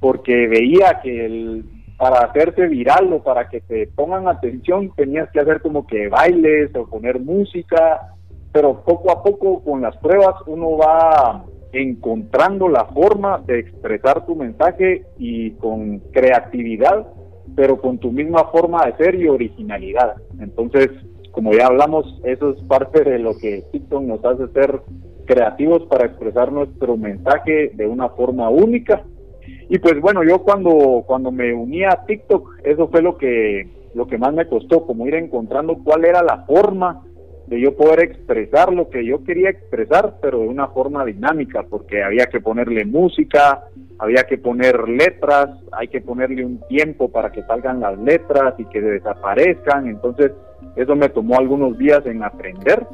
porque 0.01 0.47
veía 0.47 1.01
que 1.03 1.63
para 1.97 2.27
hacerse 2.27 2.67
viral 2.67 3.13
o 3.13 3.23
para 3.23 3.49
que 3.49 3.61
te 3.61 3.87
pongan 3.87 4.29
atención 4.29 4.93
tenías 4.97 5.31
que 5.31 5.41
hacer 5.41 5.61
como 5.61 5.87
que 5.87 6.09
bailes 6.09 6.75
o 6.75 6.87
poner 6.87 7.21
música, 7.21 8.15
pero 8.53 8.83
poco 8.85 9.11
a 9.13 9.23
poco 9.23 9.63
con 9.63 9.83
las 9.83 9.97
pruebas 9.99 10.37
uno 10.47 10.77
va 10.77 11.45
encontrando 11.73 12.69
la 12.69 12.85
forma 12.87 13.43
de 13.47 13.61
expresar 13.61 14.27
tu 14.27 14.37
mensaje 14.37 15.05
y 15.19 15.53
con 15.53 15.99
creatividad, 16.13 17.07
pero 17.57 17.81
con 17.81 17.99
tu 17.99 18.13
misma 18.13 18.45
forma 18.51 18.87
de 18.87 18.97
ser 18.97 19.15
y 19.17 19.29
originalidad. 19.29 20.15
Entonces, 20.41 20.89
como 21.33 21.53
ya 21.53 21.67
hablamos, 21.67 22.21
eso 22.25 22.51
es 22.51 22.63
parte 22.65 23.03
de 23.03 23.19
lo 23.19 23.37
que 23.37 23.65
TikTok 23.73 24.03
nos 24.03 24.25
hace 24.25 24.47
ser 24.49 24.81
creativos 25.27 25.83
para 25.87 26.07
expresar 26.07 26.53
nuestro 26.53 26.97
mensaje 26.97 27.73
de 27.75 27.87
una 27.87 28.09
forma 28.11 28.49
única. 28.51 29.03
Y 29.69 29.79
pues 29.79 30.01
bueno, 30.01 30.23
yo 30.25 30.41
cuando 30.43 31.05
cuando 31.07 31.31
me 31.31 31.53
uní 31.53 31.85
a 31.85 32.05
TikTok, 32.07 32.61
eso 32.65 32.89
fue 32.89 33.03
lo 33.03 33.17
que 33.17 33.69
lo 33.95 34.07
que 34.07 34.19
más 34.19 34.35
me 34.35 34.47
costó, 34.49 34.87
como 34.87 35.07
ir 35.07 35.15
encontrando 35.15 35.79
cuál 35.85 36.05
era 36.05 36.23
la 36.23 36.45
forma 36.47 37.03
de 37.47 37.61
yo 37.61 37.77
poder 37.77 38.01
expresar 38.01 38.73
lo 38.73 38.89
que 38.89 39.05
yo 39.05 39.23
quería 39.23 39.51
expresar, 39.51 40.15
pero 40.21 40.41
de 40.41 40.49
una 40.49 40.69
forma 40.69 41.05
dinámica, 41.05 41.63
porque 41.63 42.03
había 42.03 42.27
que 42.27 42.41
ponerle 42.41 42.85
música, 42.85 43.65
había 43.99 44.25
que 44.25 44.39
poner 44.39 44.89
letras, 44.89 45.51
hay 45.73 45.89
que 45.89 46.01
ponerle 46.01 46.45
un 46.45 46.61
tiempo 46.69 47.11
para 47.11 47.31
que 47.31 47.43
salgan 47.43 47.81
las 47.81 47.99
letras 47.99 48.55
y 48.59 48.65
que 48.65 48.81
desaparezcan, 48.81 49.89
entonces 49.89 50.33
eso 50.77 50.97
me 50.97 51.11
tomó 51.11 51.39
algunos 51.39 51.77
días 51.79 52.05
en 52.07 52.23
aprender, 52.23 52.87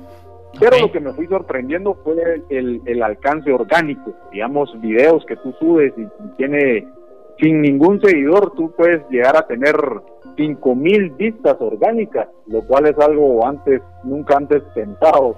pero 0.58 0.78
lo 0.78 0.90
que 0.90 1.00
me 1.00 1.12
fui 1.12 1.26
sorprendiendo 1.26 1.94
fue 2.02 2.42
el, 2.48 2.82
el 2.84 3.02
alcance 3.02 3.52
orgánico, 3.52 4.12
digamos, 4.32 4.78
videos 4.80 5.24
que 5.26 5.36
tú 5.36 5.52
subes 5.60 5.92
y, 5.96 6.02
y 6.02 6.28
tiene 6.36 6.88
sin 7.38 7.62
ningún 7.62 8.00
seguidor, 8.00 8.52
tú 8.54 8.70
puedes 8.76 9.08
llegar 9.08 9.36
a 9.36 9.46
tener 9.46 9.76
mil 10.74 11.10
vistas 11.10 11.56
orgánicas, 11.60 12.28
lo 12.46 12.62
cual 12.62 12.86
es 12.86 12.98
algo 12.98 13.46
antes, 13.46 13.82
nunca 14.04 14.36
antes 14.36 14.62
pensado. 14.74 15.36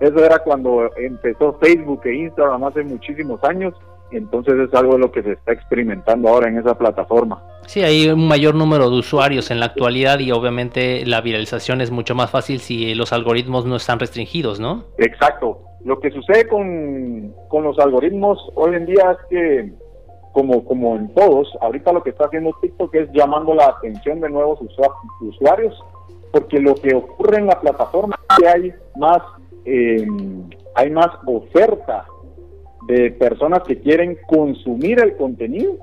Eso 0.00 0.24
era 0.24 0.38
cuando 0.38 0.90
empezó 0.96 1.54
Facebook 1.60 2.00
e 2.04 2.14
Instagram 2.14 2.64
hace 2.64 2.82
muchísimos 2.82 3.42
años, 3.44 3.74
entonces 4.16 4.54
es 4.58 4.74
algo 4.74 4.94
de 4.94 5.00
lo 5.00 5.12
que 5.12 5.22
se 5.22 5.32
está 5.32 5.52
experimentando 5.52 6.28
ahora 6.28 6.48
en 6.48 6.58
esa 6.58 6.76
plataforma. 6.76 7.42
Sí, 7.66 7.82
hay 7.82 8.08
un 8.08 8.28
mayor 8.28 8.54
número 8.54 8.90
de 8.90 8.98
usuarios 8.98 9.50
en 9.50 9.60
la 9.60 9.66
actualidad 9.66 10.18
y 10.18 10.32
obviamente 10.32 11.04
la 11.06 11.20
viralización 11.20 11.80
es 11.80 11.90
mucho 11.90 12.14
más 12.14 12.30
fácil 12.30 12.60
si 12.60 12.94
los 12.94 13.12
algoritmos 13.12 13.66
no 13.66 13.76
están 13.76 13.98
restringidos, 13.98 14.60
¿no? 14.60 14.84
Exacto. 14.98 15.60
Lo 15.84 16.00
que 16.00 16.10
sucede 16.10 16.48
con, 16.48 17.34
con 17.48 17.64
los 17.64 17.78
algoritmos 17.78 18.38
hoy 18.54 18.74
en 18.74 18.86
día 18.86 19.12
es 19.12 19.18
que 19.28 19.72
como, 20.32 20.64
como 20.64 20.96
en 20.96 21.14
todos, 21.14 21.48
ahorita 21.60 21.92
lo 21.92 22.02
que 22.02 22.10
está 22.10 22.24
haciendo 22.26 22.52
TikTok 22.60 22.94
es 22.96 23.08
llamando 23.12 23.54
la 23.54 23.66
atención 23.66 24.20
de 24.20 24.28
nuevos 24.28 24.58
usuarios, 25.20 25.80
porque 26.32 26.58
lo 26.58 26.74
que 26.74 26.94
ocurre 26.94 27.38
en 27.38 27.46
la 27.46 27.60
plataforma 27.60 28.18
es 28.18 28.36
que 28.36 28.48
hay 28.48 28.72
más, 28.96 29.18
eh, 29.64 30.06
hay 30.74 30.90
más 30.90 31.08
oferta 31.26 32.04
de 32.86 33.10
personas 33.12 33.62
que 33.62 33.78
quieren 33.78 34.18
consumir 34.26 35.00
el 35.00 35.16
contenido, 35.16 35.76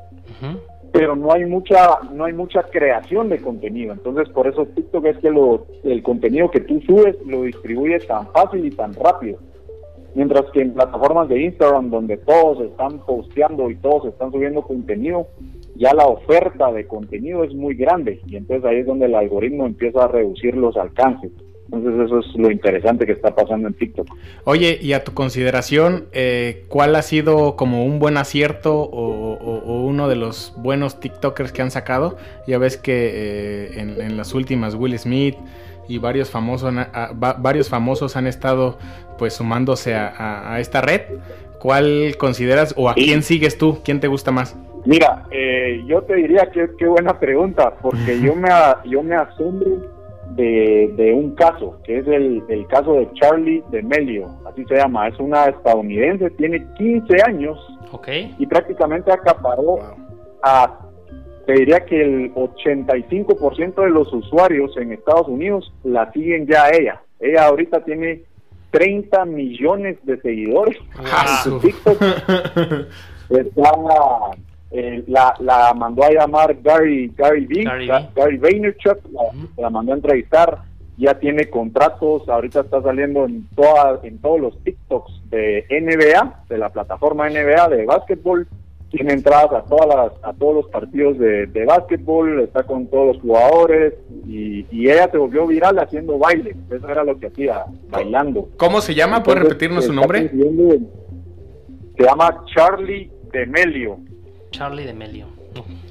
pero 0.92 1.16
no 1.16 1.32
hay 1.32 1.46
mucha, 1.46 2.00
no 2.12 2.26
hay 2.26 2.34
mucha 2.34 2.64
creación 2.64 3.30
de 3.30 3.40
contenido. 3.40 3.94
Entonces, 3.94 4.30
por 4.30 4.48
eso 4.48 4.66
TikTok 4.66 5.06
es 5.06 5.18
que 5.20 5.32
lo, 5.32 5.66
el 5.84 6.04
contenido 6.04 6.52
que 6.52 6.62
tú 6.62 6.82
subes 6.82 7.16
lo 7.26 7.44
distribuye 7.44 8.00
tan 8.00 8.28
fácil 8.28 8.66
y 8.66 8.72
tan 8.72 8.94
rápido. 8.94 9.40
Mientras 10.14 10.44
que 10.52 10.62
en 10.62 10.74
plataformas 10.74 11.30
de 11.30 11.42
Instagram, 11.42 11.90
donde 11.90 12.18
todos 12.18 12.60
están 12.62 13.00
posteando 13.00 13.70
y 13.70 13.76
todos 13.78 14.08
están 14.08 14.32
subiendo 14.32 14.62
contenido, 14.62 15.28
ya 15.76 15.94
la 15.94 16.06
oferta 16.06 16.72
de 16.74 16.86
contenido 16.86 17.46
es 17.46 17.54
muy 17.54 17.76
grande 17.76 18.20
y 18.28 18.36
entonces 18.36 18.66
ahí 18.66 18.80
es 18.80 18.86
donde 18.86 19.06
el 19.06 19.16
algoritmo 19.16 19.66
empieza 19.66 20.04
a 20.04 20.08
reducir 20.10 20.58
los 20.58 20.76
alcances. 20.76 21.32
Entonces 21.72 22.06
eso 22.06 22.20
es 22.20 22.36
lo 22.36 22.52
interesante 22.52 23.06
que 23.06 23.14
está 23.14 23.34
pasando 23.34 23.68
en 23.68 23.74
TikTok. 23.74 24.08
Oye, 24.44 24.78
y 24.82 24.94
a 24.94 25.04
tu 25.04 25.14
consideración, 25.14 26.08
eh, 26.12 26.66
¿cuál 26.68 26.96
ha 26.96 27.02
sido 27.02 27.56
como 27.56 27.86
un 27.86 28.00
buen 28.00 28.18
acierto 28.18 28.82
o, 28.82 29.82
uno 29.82 30.08
de 30.08 30.16
los 30.16 30.54
buenos 30.58 31.00
TikTokers 31.00 31.52
que 31.52 31.62
han 31.62 31.72
sacado? 31.72 32.18
Ya 32.48 32.58
ves 32.58 32.78
que 32.78 33.12
eh, 33.14 33.80
en, 33.80 34.02
en, 34.02 34.18
las 34.18 34.34
últimas 34.34 34.76
Will 34.76 34.98
Smith, 35.00 35.36
y 35.92 35.98
varios 35.98 36.30
famosos, 36.30 36.74
varios 37.14 37.70
famosos 37.70 38.16
han 38.16 38.26
estado 38.28 38.78
pues 39.18 39.34
sumándose 39.34 39.94
a, 39.94 40.58
esta 40.60 40.82
red. 40.82 41.02
¿Cuál 41.60 42.16
consideras 42.18 42.74
o 42.76 42.90
a 42.90 42.96
quién 42.96 43.22
sigues 43.22 43.58
tú? 43.58 43.80
¿Quién 43.84 44.00
te 44.00 44.08
gusta 44.08 44.32
más? 44.32 44.56
Mira, 44.86 45.26
eh, 45.30 45.84
yo 45.86 46.02
te 46.02 46.16
diría 46.16 46.50
que 46.52 46.70
qué 46.80 46.88
buena 46.88 47.20
pregunta, 47.20 47.76
porque 47.82 48.20
yo 48.20 48.34
me, 48.34 48.50
yo 48.86 49.04
me 49.04 49.16
asombro 49.16 50.01
de, 50.36 51.14
un 51.16 51.36
caso, 51.36 51.80
que 51.84 52.00
es 52.00 52.08
el, 52.08 52.44
caso 52.70 52.94
de 52.94 53.10
Charlie 53.14 53.64
D'Amelio, 53.72 54.28
así 54.46 54.64
se 54.66 54.76
llama, 54.76 55.08
es 55.08 55.20
una 55.20 55.46
estadounidense, 55.46 56.30
tiene 56.32 56.66
15 56.78 57.16
años 57.26 57.60
okay. 57.92 58.34
y 58.40 58.46
prácticamente 58.46 59.12
acaparó 59.12 59.80
a 60.44 60.80
te 61.46 61.54
diría 61.54 61.80
que 61.86 62.02
el 62.02 62.34
85% 62.36 63.84
de 63.84 63.90
los 63.90 64.14
usuarios 64.14 64.78
en 64.78 64.92
Estados 64.92 65.28
Unidos 65.28 65.74
la 65.84 66.12
siguen 66.12 66.48
ya 66.48 66.66
a 66.66 66.70
ella. 66.70 67.02
Ella 67.20 67.48
ahorita 67.48 67.84
tiene 67.84 68.24
30 68.70 69.26
millones 69.26 69.98
de 70.04 70.22
seguidores 70.22 70.78
en 70.98 71.44
su 71.44 71.60
TikTok. 71.60 72.02
Eh, 74.72 75.04
la, 75.08 75.34
la 75.40 75.74
mandó 75.74 76.04
a 76.04 76.12
llamar 76.12 76.56
Gary 76.62 77.12
Gary, 77.18 77.46
v, 77.46 77.66
Gary, 78.16 78.38
Vaynerchuk, 78.38 79.00
la, 79.58 79.70
mandó 79.70 79.92
a 79.92 79.96
entrevistar. 79.96 80.64
Ya 80.98 81.16
tiene 81.16 81.50
contratos, 81.50 82.30
ahorita 82.30 82.62
está 82.62 82.82
saliendo 82.82 83.26
en, 83.26 83.48
toda, 83.56 84.00
en 84.04 84.20
todos 84.20 84.40
los 84.40 84.64
TikToks 84.64 85.30
de 85.30 85.66
NBA, 85.70 86.44
de 86.48 86.58
la 86.58 86.70
plataforma 86.70 87.28
NBA 87.30 87.70
de 87.70 87.86
básquetbol 87.86 88.48
tiene 88.92 89.14
entradas 89.14 89.52
a 89.54 89.64
todas 89.64 89.88
las, 89.88 90.12
a 90.22 90.34
todos 90.34 90.56
los 90.56 90.68
partidos 90.68 91.18
de, 91.18 91.48
de 91.48 91.66
básquetbol, 91.66 92.42
está 92.42 92.64
con 92.64 92.88
todos 92.88 93.16
los 93.16 93.22
jugadores 93.22 93.94
y, 94.28 94.66
ella 94.72 95.10
se 95.10 95.18
volvió 95.18 95.48
viral 95.48 95.80
haciendo 95.80 96.20
baile, 96.20 96.56
eso 96.70 96.90
era 96.90 97.04
lo 97.04 97.18
que 97.18 97.28
hacía, 97.28 97.66
bailando. 97.90 98.50
¿Cómo 98.58 98.82
se 98.82 98.94
llama? 98.94 99.24
¿Puede 99.24 99.40
repetirnos 99.40 99.86
su 99.86 99.94
nombre? 99.94 100.30
Se 101.98 102.04
llama 102.04 102.44
Charlie 102.54 103.10
Demelio. 103.32 104.00
Charlie 104.52 104.86
Demelio. 104.86 105.28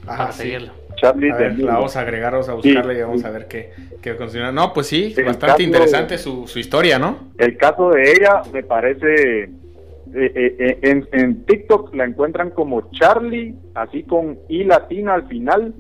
Ajá, 0.07 0.33
seguirlo. 0.33 0.73
Charlie 0.97 1.31
a 1.31 1.39
La 1.39 1.75
vamos 1.75 1.97
a 1.97 2.01
agregar, 2.01 2.33
vamos 2.33 2.49
a 2.49 2.55
buscarle 2.55 2.99
y 2.99 3.01
vamos 3.01 3.25
a 3.25 3.31
ver 3.31 3.49
qué, 3.49 3.73
qué 4.03 4.15
funciona. 4.15 4.53
No, 4.53 4.73
pues 4.73 4.87
sí, 4.87 5.15
bastante 5.25 5.63
interesante 5.63 6.19
su, 6.19 6.47
su 6.47 6.59
historia, 6.59 6.99
¿no? 6.99 7.31
El 7.39 7.57
caso 7.57 7.91
de 7.91 8.13
ella 8.13 8.43
me 8.53 8.63
parece 8.63 9.45
eh, 9.45 10.33
eh, 10.35 10.57
eh, 10.59 10.79
en, 10.83 11.09
en, 11.13 11.45
TikTok 11.45 11.95
la 11.95 12.05
encuentran 12.05 12.51
como 12.51 12.91
Charlie, 12.91 13.55
así 13.75 14.03
con 14.03 14.39
I 14.49 14.65
latina 14.65 15.15
al 15.15 15.29
final, 15.29 15.73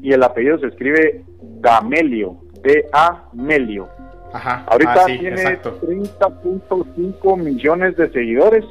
y 0.00 0.12
el 0.12 0.22
apellido 0.22 0.58
se 0.60 0.68
escribe 0.68 1.24
Damelio, 1.60 2.36
D-A-Melio. 2.62 3.88
Ajá. 4.32 4.64
Ahorita 4.68 5.02
ah, 5.02 5.06
tiene 5.06 5.60
30.5 5.60 7.38
millones 7.38 7.96
de 7.96 8.10
seguidores, 8.10 8.64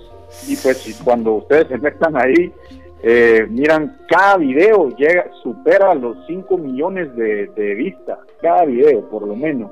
y 0.47 0.55
pues 0.55 1.01
cuando 1.03 1.33
ustedes 1.33 1.67
se 1.67 1.77
metan 1.77 2.15
ahí, 2.15 2.51
miran 3.49 3.97
cada 4.07 4.37
video, 4.37 4.89
llega, 4.95 5.29
supera 5.41 5.93
los 5.93 6.17
5 6.25 6.57
millones 6.57 7.13
de, 7.15 7.75
vistas, 7.75 8.19
cada 8.41 8.65
video 8.65 9.09
por 9.09 9.27
lo 9.27 9.35
menos 9.35 9.71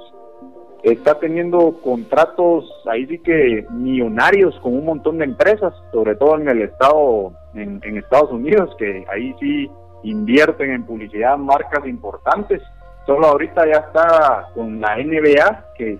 está 0.83 1.19
teniendo 1.19 1.79
contratos 1.83 2.65
ahí 2.89 3.05
sí 3.05 3.19
que 3.19 3.65
millonarios 3.69 4.59
con 4.61 4.73
un 4.73 4.85
montón 4.85 5.19
de 5.19 5.25
empresas, 5.25 5.73
sobre 5.91 6.15
todo 6.15 6.37
en 6.37 6.49
el 6.49 6.61
estado, 6.63 7.33
en, 7.53 7.81
Estados 7.97 8.31
Unidos, 8.31 8.75
que 8.77 9.05
ahí 9.11 9.35
sí 9.39 9.69
invierten 10.03 10.71
en 10.71 10.85
publicidad 10.85 11.37
marcas 11.37 11.85
importantes. 11.85 12.61
Solo 13.05 13.27
ahorita 13.27 13.65
ya 13.67 13.79
está 13.79 14.49
con 14.55 14.79
la 14.81 14.97
NBA, 14.97 15.73
que 15.77 15.99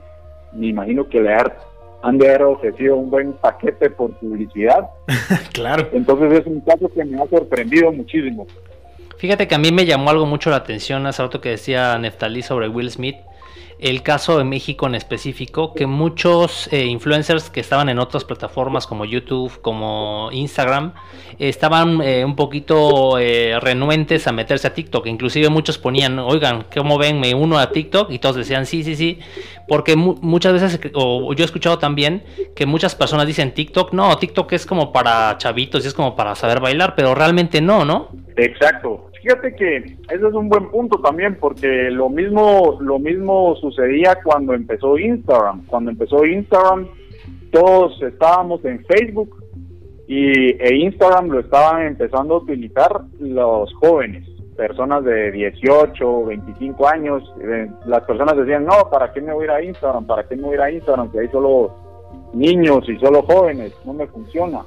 me 0.53 0.67
imagino 0.67 1.07
que 1.07 1.21
le 1.21 1.33
han 2.03 2.17
de 2.17 2.29
haber 2.29 2.43
ofrecido 2.43 2.95
un 2.95 3.09
buen 3.09 3.33
paquete 3.33 3.89
por 3.89 4.11
publicidad. 4.19 4.89
claro. 5.53 5.87
Entonces 5.93 6.39
es 6.39 6.45
un 6.45 6.61
caso 6.61 6.89
que 6.93 7.05
me 7.05 7.21
ha 7.21 7.27
sorprendido 7.27 7.91
muchísimo. 7.91 8.47
Fíjate 9.17 9.47
que 9.47 9.53
a 9.53 9.59
mí 9.59 9.71
me 9.71 9.85
llamó 9.85 10.09
algo 10.09 10.25
mucho 10.25 10.49
la 10.49 10.55
atención 10.57 11.05
hace 11.05 11.21
rato 11.21 11.41
que 11.41 11.49
decía 11.49 11.97
Neftalí 11.99 12.41
sobre 12.41 12.67
Will 12.69 12.89
Smith 12.89 13.17
el 13.81 14.03
caso 14.03 14.37
de 14.37 14.43
México 14.43 14.85
en 14.85 14.93
específico, 14.93 15.73
que 15.73 15.87
muchos 15.87 16.71
eh, 16.71 16.85
influencers 16.85 17.49
que 17.49 17.59
estaban 17.59 17.89
en 17.89 17.97
otras 17.97 18.23
plataformas 18.23 18.85
como 18.85 19.05
YouTube, 19.05 19.59
como 19.61 20.29
Instagram, 20.31 20.93
estaban 21.39 21.99
eh, 22.01 22.23
un 22.23 22.35
poquito 22.35 23.17
eh, 23.17 23.59
renuentes 23.59 24.27
a 24.27 24.31
meterse 24.31 24.67
a 24.67 24.73
TikTok. 24.75 25.07
Inclusive 25.07 25.49
muchos 25.49 25.79
ponían, 25.79 26.19
oigan, 26.19 26.65
¿cómo 26.73 26.99
ven? 26.99 27.19
Me 27.19 27.33
uno 27.33 27.57
a 27.57 27.71
TikTok 27.71 28.11
y 28.11 28.19
todos 28.19 28.35
decían, 28.35 28.67
sí, 28.67 28.83
sí, 28.83 28.95
sí. 28.95 29.19
Porque 29.67 29.95
muchas 29.95 30.53
veces, 30.53 30.79
o 30.93 31.33
yo 31.33 31.43
he 31.43 31.45
escuchado 31.45 31.79
también 31.79 32.23
que 32.55 32.67
muchas 32.67 32.93
personas 32.93 33.25
dicen 33.25 33.51
TikTok, 33.53 33.93
no, 33.93 34.15
TikTok 34.15 34.51
es 34.53 34.67
como 34.67 34.91
para 34.91 35.35
chavitos 35.39 35.83
y 35.85 35.87
es 35.87 35.95
como 35.95 36.15
para 36.15 36.35
saber 36.35 36.59
bailar, 36.59 36.93
pero 36.95 37.15
realmente 37.15 37.61
no, 37.61 37.83
¿no? 37.83 38.09
Exacto. 38.37 39.10
Fíjate 39.21 39.55
que 39.55 39.77
ese 39.77 40.27
es 40.27 40.33
un 40.33 40.49
buen 40.49 40.69
punto 40.69 40.99
también, 40.99 41.37
porque 41.39 41.89
lo 41.91 42.09
mismo, 42.09 42.77
lo 42.81 42.99
mismo 42.99 43.55
sucedía 43.55 44.17
cuando 44.23 44.53
empezó 44.53 44.97
Instagram. 44.97 45.65
Cuando 45.67 45.91
empezó 45.91 46.25
Instagram, 46.25 46.87
todos 47.51 48.01
estábamos 48.01 48.63
en 48.65 48.83
Facebook 48.85 49.35
y 50.07 50.51
e 50.61 50.75
Instagram 50.75 51.27
lo 51.27 51.39
estaban 51.39 51.87
empezando 51.87 52.35
a 52.35 52.37
utilizar 52.39 53.01
los 53.19 53.73
jóvenes, 53.75 54.27
personas 54.57 55.03
de 55.05 55.31
18, 55.31 56.25
25 56.25 56.87
años. 56.87 57.23
Eh, 57.41 57.69
las 57.85 58.03
personas 58.03 58.35
decían, 58.35 58.65
no, 58.65 58.89
¿para 58.89 59.13
qué 59.13 59.21
me 59.21 59.33
voy 59.33 59.47
a 59.47 59.61
Instagram? 59.61 60.05
¿Para 60.05 60.27
qué 60.27 60.35
me 60.35 60.43
voy 60.43 60.57
a 60.57 60.65
a 60.65 60.71
Instagram? 60.71 61.11
Que 61.11 61.19
hay 61.19 61.27
solo 61.29 61.75
niños 62.33 62.87
y 62.89 62.97
solo 62.97 63.23
jóvenes, 63.23 63.73
no 63.85 63.93
me 63.93 64.07
funciona 64.07 64.61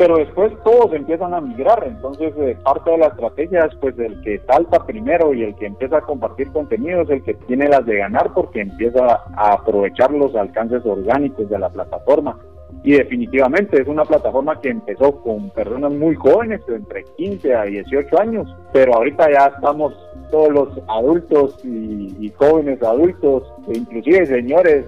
pero 0.00 0.16
después 0.16 0.50
todos 0.64 0.94
empiezan 0.94 1.34
a 1.34 1.42
migrar, 1.42 1.84
entonces 1.86 2.32
eh, 2.38 2.56
parte 2.64 2.90
de 2.90 2.96
la 2.96 3.08
estrategia 3.08 3.66
es 3.66 3.74
pues 3.82 3.98
el 3.98 4.18
que 4.22 4.40
salta 4.46 4.86
primero 4.86 5.34
y 5.34 5.42
el 5.42 5.54
que 5.56 5.66
empieza 5.66 5.98
a 5.98 6.00
compartir 6.00 6.50
contenido 6.52 7.02
es 7.02 7.10
el 7.10 7.22
que 7.22 7.34
tiene 7.34 7.68
las 7.68 7.84
de 7.84 7.98
ganar 7.98 8.32
porque 8.32 8.62
empieza 8.62 9.20
a 9.36 9.52
aprovechar 9.52 10.10
los 10.10 10.34
alcances 10.34 10.86
orgánicos 10.86 11.50
de 11.50 11.58
la 11.58 11.68
plataforma. 11.68 12.38
Y 12.82 12.92
definitivamente 12.92 13.82
es 13.82 13.86
una 13.88 14.06
plataforma 14.06 14.58
que 14.62 14.70
empezó 14.70 15.20
con 15.20 15.50
personas 15.50 15.92
muy 15.92 16.14
jóvenes, 16.14 16.62
entre 16.68 17.04
15 17.18 17.54
a 17.54 17.64
18 17.64 18.20
años, 18.20 18.56
pero 18.72 18.94
ahorita 18.94 19.30
ya 19.30 19.52
estamos 19.54 19.92
todos 20.30 20.48
los 20.48 20.68
adultos 20.88 21.62
y, 21.62 22.16
y 22.18 22.32
jóvenes 22.38 22.82
adultos, 22.82 23.42
e 23.68 23.76
inclusive 23.76 24.24
señores 24.24 24.86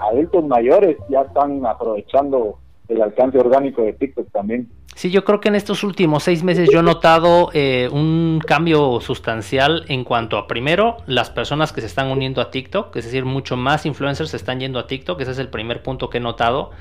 adultos 0.00 0.44
mayores, 0.48 0.96
ya 1.08 1.20
están 1.20 1.64
aprovechando 1.64 2.58
el 2.88 3.02
alcance 3.02 3.38
orgánico 3.38 3.82
de 3.82 3.92
TikTok 3.92 4.30
también. 4.32 4.68
Sí, 4.94 5.10
yo 5.10 5.24
creo 5.24 5.40
que 5.40 5.48
en 5.48 5.54
estos 5.54 5.84
últimos 5.84 6.24
seis 6.24 6.42
meses 6.42 6.68
yo 6.72 6.80
he 6.80 6.82
notado 6.82 7.50
eh, 7.52 7.88
un 7.92 8.40
cambio 8.44 9.00
sustancial 9.00 9.84
en 9.88 10.02
cuanto 10.02 10.36
a, 10.36 10.48
primero, 10.48 10.96
las 11.06 11.30
personas 11.30 11.72
que 11.72 11.80
se 11.80 11.86
están 11.86 12.10
uniendo 12.10 12.40
a 12.40 12.50
TikTok, 12.50 12.96
es 12.96 13.04
decir, 13.04 13.24
mucho 13.24 13.56
más 13.56 13.86
influencers 13.86 14.30
se 14.30 14.36
están 14.36 14.58
yendo 14.58 14.78
a 14.78 14.86
TikTok, 14.86 15.20
ese 15.20 15.30
es 15.30 15.38
el 15.38 15.48
primer 15.48 15.82
punto 15.82 16.10
que 16.10 16.18
he 16.18 16.20
notado. 16.20 16.72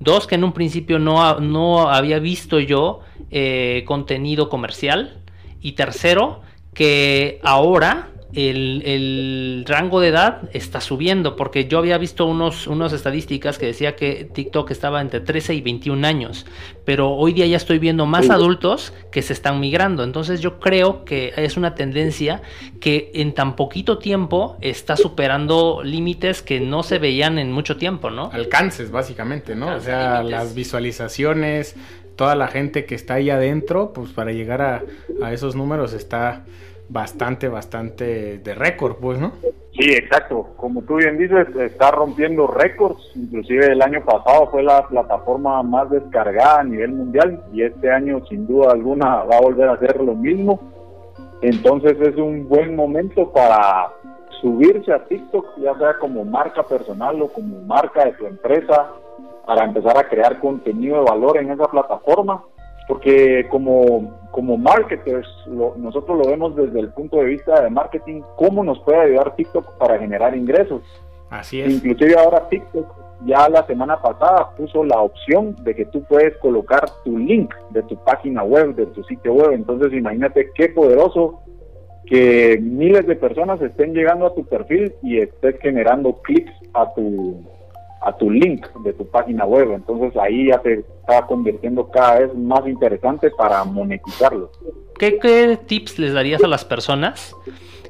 Dos, 0.00 0.26
que 0.26 0.34
en 0.34 0.44
un 0.44 0.52
principio 0.52 0.98
no, 0.98 1.40
no 1.40 1.88
había 1.88 2.18
visto 2.18 2.58
yo 2.60 3.00
eh, 3.30 3.84
contenido 3.86 4.48
comercial. 4.48 5.18
Y 5.60 5.72
tercero, 5.72 6.40
que 6.74 7.40
ahora 7.44 8.08
el, 8.34 9.64
rango 9.66 10.00
de 10.00 10.08
edad 10.08 10.48
está 10.52 10.80
subiendo, 10.80 11.36
porque 11.36 11.66
yo 11.66 11.78
había 11.78 11.98
visto 11.98 12.26
unos, 12.26 12.66
unas 12.66 12.92
estadísticas 12.92 13.58
que 13.58 13.66
decía 13.66 13.94
que 13.96 14.28
TikTok 14.32 14.70
estaba 14.70 15.00
entre 15.00 15.20
13 15.20 15.54
y 15.54 15.60
21 15.60 16.06
años, 16.06 16.46
pero 16.84 17.10
hoy 17.10 17.32
día 17.32 17.46
ya 17.46 17.56
estoy 17.56 17.78
viendo 17.78 18.06
más 18.06 18.30
adultos 18.30 18.92
que 19.10 19.22
se 19.22 19.32
están 19.32 19.60
migrando, 19.60 20.04
entonces 20.04 20.40
yo 20.40 20.60
creo 20.60 21.04
que 21.04 21.32
es 21.36 21.56
una 21.56 21.74
tendencia 21.74 22.42
que 22.80 23.10
en 23.14 23.34
tan 23.34 23.56
poquito 23.56 23.98
tiempo 23.98 24.56
está 24.60 24.96
superando 24.96 25.82
límites 25.84 26.42
que 26.42 26.60
no 26.60 26.82
se 26.82 26.98
veían 26.98 27.38
en 27.38 27.52
mucho 27.52 27.76
tiempo, 27.76 28.10
¿no? 28.10 28.30
Alcances, 28.32 28.90
básicamente, 28.90 29.54
¿no? 29.54 29.76
o 29.76 29.80
sea, 29.80 30.22
las 30.22 30.54
visualizaciones, 30.54 31.76
toda 32.16 32.34
la 32.34 32.48
gente 32.48 32.84
que 32.84 32.94
está 32.94 33.14
ahí 33.14 33.30
adentro, 33.30 33.92
pues 33.92 34.10
para 34.12 34.32
llegar 34.32 34.62
a, 34.62 34.82
a 35.22 35.32
esos 35.32 35.54
números 35.54 35.92
está 35.92 36.44
bastante, 36.92 37.48
bastante 37.48 38.38
de 38.38 38.54
récord, 38.54 38.96
pues, 38.96 39.18
¿no? 39.18 39.32
Sí, 39.72 39.90
exacto. 39.90 40.50
Como 40.56 40.82
tú 40.82 40.96
bien 40.96 41.16
dices, 41.16 41.48
está 41.56 41.90
rompiendo 41.90 42.46
récords. 42.46 43.00
Inclusive 43.16 43.72
el 43.72 43.80
año 43.80 44.04
pasado 44.04 44.48
fue 44.50 44.62
la 44.62 44.86
plataforma 44.86 45.62
más 45.62 45.90
descargada 45.90 46.60
a 46.60 46.64
nivel 46.64 46.92
mundial 46.92 47.42
y 47.52 47.62
este 47.62 47.90
año 47.90 48.24
sin 48.26 48.46
duda 48.46 48.72
alguna 48.72 49.24
va 49.24 49.38
a 49.38 49.40
volver 49.40 49.68
a 49.68 49.72
hacer 49.72 49.98
lo 50.00 50.14
mismo. 50.14 50.60
Entonces 51.40 51.96
es 52.00 52.16
un 52.16 52.48
buen 52.48 52.76
momento 52.76 53.32
para 53.32 53.90
subirse 54.42 54.92
a 54.92 55.04
TikTok, 55.04 55.46
ya 55.58 55.74
sea 55.78 55.98
como 55.98 56.24
marca 56.24 56.62
personal 56.64 57.20
o 57.22 57.28
como 57.28 57.62
marca 57.62 58.04
de 58.04 58.12
tu 58.12 58.26
empresa, 58.26 58.90
para 59.46 59.64
empezar 59.64 59.96
a 59.96 60.08
crear 60.08 60.38
contenido 60.38 60.98
de 60.98 61.10
valor 61.10 61.38
en 61.38 61.50
esa 61.50 61.64
plataforma 61.64 62.44
porque 62.92 63.46
como, 63.48 64.20
como 64.32 64.58
marketers, 64.58 65.26
nosotros 65.46 66.18
lo 66.18 66.30
vemos 66.30 66.54
desde 66.54 66.78
el 66.78 66.90
punto 66.90 67.16
de 67.16 67.24
vista 67.24 67.62
de 67.62 67.70
marketing, 67.70 68.20
cómo 68.36 68.62
nos 68.62 68.80
puede 68.80 69.00
ayudar 69.00 69.34
TikTok 69.34 69.78
para 69.78 69.98
generar 69.98 70.36
ingresos. 70.36 70.82
Así 71.30 71.62
es. 71.62 71.72
Inclusive 71.72 72.16
ahora 72.18 72.46
TikTok 72.50 72.86
ya 73.24 73.48
la 73.48 73.66
semana 73.66 73.96
pasada 74.02 74.50
puso 74.58 74.84
la 74.84 75.00
opción 75.00 75.56
de 75.64 75.74
que 75.74 75.86
tú 75.86 76.02
puedes 76.02 76.36
colocar 76.36 76.84
tu 77.02 77.16
link 77.16 77.54
de 77.70 77.82
tu 77.84 77.96
página 78.04 78.42
web, 78.42 78.74
de 78.74 78.84
tu 78.84 79.02
sitio 79.04 79.32
web. 79.32 79.52
Entonces 79.52 79.90
imagínate 79.94 80.50
qué 80.54 80.68
poderoso 80.68 81.40
que 82.04 82.58
miles 82.60 83.06
de 83.06 83.16
personas 83.16 83.62
estén 83.62 83.94
llegando 83.94 84.26
a 84.26 84.34
tu 84.34 84.44
perfil 84.44 84.92
y 85.02 85.16
estés 85.18 85.58
generando 85.60 86.20
clics 86.20 86.52
a 86.74 86.92
tu 86.92 87.40
a 88.04 88.16
tu 88.16 88.30
link 88.30 88.66
de 88.84 88.92
tu 88.92 89.06
página 89.06 89.44
web. 89.44 89.72
Entonces 89.72 90.16
ahí 90.16 90.48
ya 90.48 90.60
se 90.62 90.84
está 91.00 91.26
convirtiendo 91.26 91.88
cada 91.88 92.20
vez 92.20 92.34
más 92.34 92.66
interesante 92.66 93.30
para 93.30 93.64
monetizarlo. 93.64 94.50
¿Qué, 94.98 95.58
tips 95.66 95.98
les 95.98 96.12
darías 96.12 96.42
a 96.44 96.48
las 96.48 96.64
personas 96.64 97.34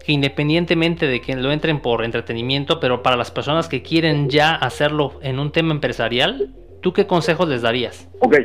que 0.04 0.12
independientemente 0.12 1.06
de 1.06 1.20
que 1.20 1.36
lo 1.36 1.52
entren 1.52 1.80
por 1.80 2.04
entretenimiento, 2.04 2.80
pero 2.80 3.02
para 3.02 3.16
las 3.16 3.30
personas 3.30 3.68
que 3.68 3.82
quieren 3.82 4.28
ya 4.28 4.54
hacerlo 4.54 5.12
en 5.22 5.38
un 5.38 5.52
tema 5.52 5.72
empresarial, 5.72 6.54
¿tú 6.80 6.92
qué 6.92 7.06
consejos 7.06 7.48
les 7.48 7.62
darías? 7.62 8.08
Ok, 8.18 8.36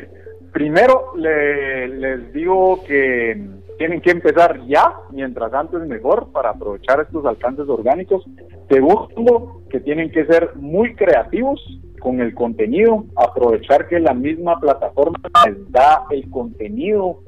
primero 0.52 1.14
les 1.16 2.32
digo 2.32 2.84
que 2.86 3.42
tienen 3.78 4.02
que 4.02 4.12
empezar 4.12 4.66
ya, 4.68 4.94
mientras 5.12 5.54
antes 5.54 5.82
mejor, 5.82 6.32
para 6.32 6.52
aprovechar 6.52 7.02
estos 7.02 7.26
alcances 7.26 7.68
orgánicos. 7.70 8.26
Segundo, 8.70 9.62
que 9.70 9.80
tienen 9.80 10.12
que 10.12 10.26
ser 10.26 10.56
muy 10.56 10.96
creativos 10.96 11.62
con 12.00 12.22
el 12.22 12.34
contenido, 12.34 13.06
aprovechar 13.16 13.88
que 13.88 14.00
la 14.00 14.14
misma 14.14 14.60
plataforma 14.60 15.20
les 15.48 15.72
da 15.72 16.06
el 16.12 16.30
contenido 16.30 17.20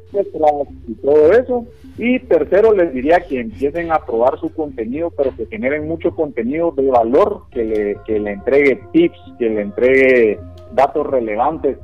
y 0.88 0.94
todo 0.96 1.32
eso. 1.34 1.66
Y 1.98 2.20
tercero, 2.22 2.74
les 2.74 2.94
diría 2.94 3.20
que 3.22 3.40
empiecen 3.40 3.92
a 3.92 4.06
probar 4.06 4.40
su 4.40 4.54
contenido, 4.54 5.12
pero 5.12 5.36
que 5.36 5.46
generen 5.48 5.88
mucho 5.88 6.16
contenido 6.16 6.72
de 6.72 6.90
valor, 6.90 7.44
que 7.52 7.64
le, 7.64 7.98
que 8.06 8.20
le 8.20 8.32
entregue 8.32 8.82
tips, 8.92 9.20
que 9.38 9.50
le 9.50 9.62
entregue 9.62 10.40
datos 10.74 11.06
relevantes, 11.06 11.78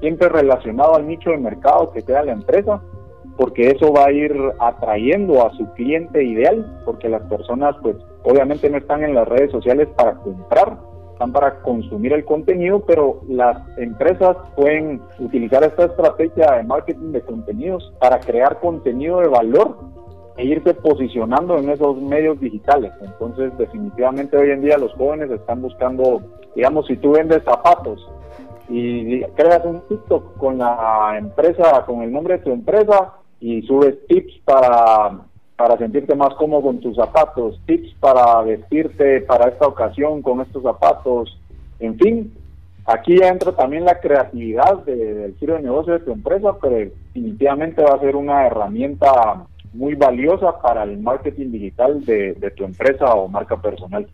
siempre 0.00 0.28
relacionado 0.28 0.94
al 0.94 1.06
nicho 1.06 1.30
de 1.30 1.38
mercado 1.38 1.92
que 1.92 2.00
sea 2.02 2.22
la 2.22 2.32
empresa 2.32 2.80
porque 3.38 3.70
eso 3.70 3.92
va 3.92 4.06
a 4.06 4.12
ir 4.12 4.34
atrayendo 4.58 5.46
a 5.46 5.52
su 5.54 5.64
cliente 5.74 6.22
ideal, 6.24 6.82
porque 6.84 7.08
las 7.08 7.22
personas 7.22 7.76
pues 7.80 7.96
obviamente 8.24 8.68
no 8.68 8.78
están 8.78 9.04
en 9.04 9.14
las 9.14 9.28
redes 9.28 9.52
sociales 9.52 9.86
para 9.96 10.14
comprar, 10.16 10.76
están 11.12 11.32
para 11.32 11.60
consumir 11.60 12.12
el 12.14 12.24
contenido, 12.24 12.80
pero 12.84 13.20
las 13.28 13.56
empresas 13.78 14.36
pueden 14.56 15.00
utilizar 15.20 15.62
esta 15.62 15.84
estrategia 15.84 16.56
de 16.56 16.64
marketing 16.64 17.12
de 17.12 17.20
contenidos 17.20 17.92
para 18.00 18.18
crear 18.18 18.58
contenido 18.58 19.20
de 19.20 19.28
valor 19.28 19.78
e 20.36 20.44
irse 20.44 20.74
posicionando 20.74 21.58
en 21.58 21.70
esos 21.70 22.00
medios 22.02 22.40
digitales. 22.40 22.92
Entonces, 23.00 23.56
definitivamente 23.56 24.36
hoy 24.36 24.50
en 24.50 24.62
día 24.62 24.78
los 24.78 24.92
jóvenes 24.94 25.30
están 25.30 25.62
buscando, 25.62 26.22
digamos, 26.56 26.88
si 26.88 26.96
tú 26.96 27.12
vendes 27.12 27.44
zapatos 27.44 28.04
y 28.68 29.22
creas 29.36 29.64
un 29.64 29.80
TikTok 29.88 30.36
con 30.38 30.58
la 30.58 31.14
empresa, 31.18 31.84
con 31.86 32.02
el 32.02 32.12
nombre 32.12 32.38
de 32.38 32.44
tu 32.44 32.50
empresa, 32.50 33.14
y 33.40 33.62
subes 33.62 33.96
tips 34.06 34.40
para, 34.44 35.20
para 35.56 35.78
sentirte 35.78 36.14
más 36.14 36.34
cómodo 36.34 36.62
con 36.62 36.80
tus 36.80 36.96
zapatos, 36.96 37.60
tips 37.66 37.94
para 38.00 38.42
vestirte 38.42 39.20
para 39.22 39.48
esta 39.48 39.66
ocasión 39.66 40.22
con 40.22 40.40
estos 40.40 40.62
zapatos, 40.62 41.38
en 41.80 41.98
fin, 41.98 42.34
aquí 42.84 43.22
entra 43.22 43.52
también 43.52 43.84
la 43.84 44.00
creatividad 44.00 44.78
del 44.84 45.34
giro 45.36 45.54
de 45.54 45.62
negocio 45.62 45.92
de 45.92 46.00
tu 46.00 46.12
empresa, 46.12 46.56
pero 46.60 46.76
definitivamente 46.76 47.82
va 47.82 47.94
a 47.94 48.00
ser 48.00 48.16
una 48.16 48.46
herramienta 48.46 49.46
muy 49.72 49.94
valiosa 49.94 50.60
para 50.60 50.82
el 50.82 50.98
marketing 50.98 51.52
digital 51.52 52.04
de, 52.04 52.34
de 52.34 52.50
tu 52.50 52.64
empresa 52.64 53.12
o 53.14 53.28
marca 53.28 53.60
personal. 53.60 54.08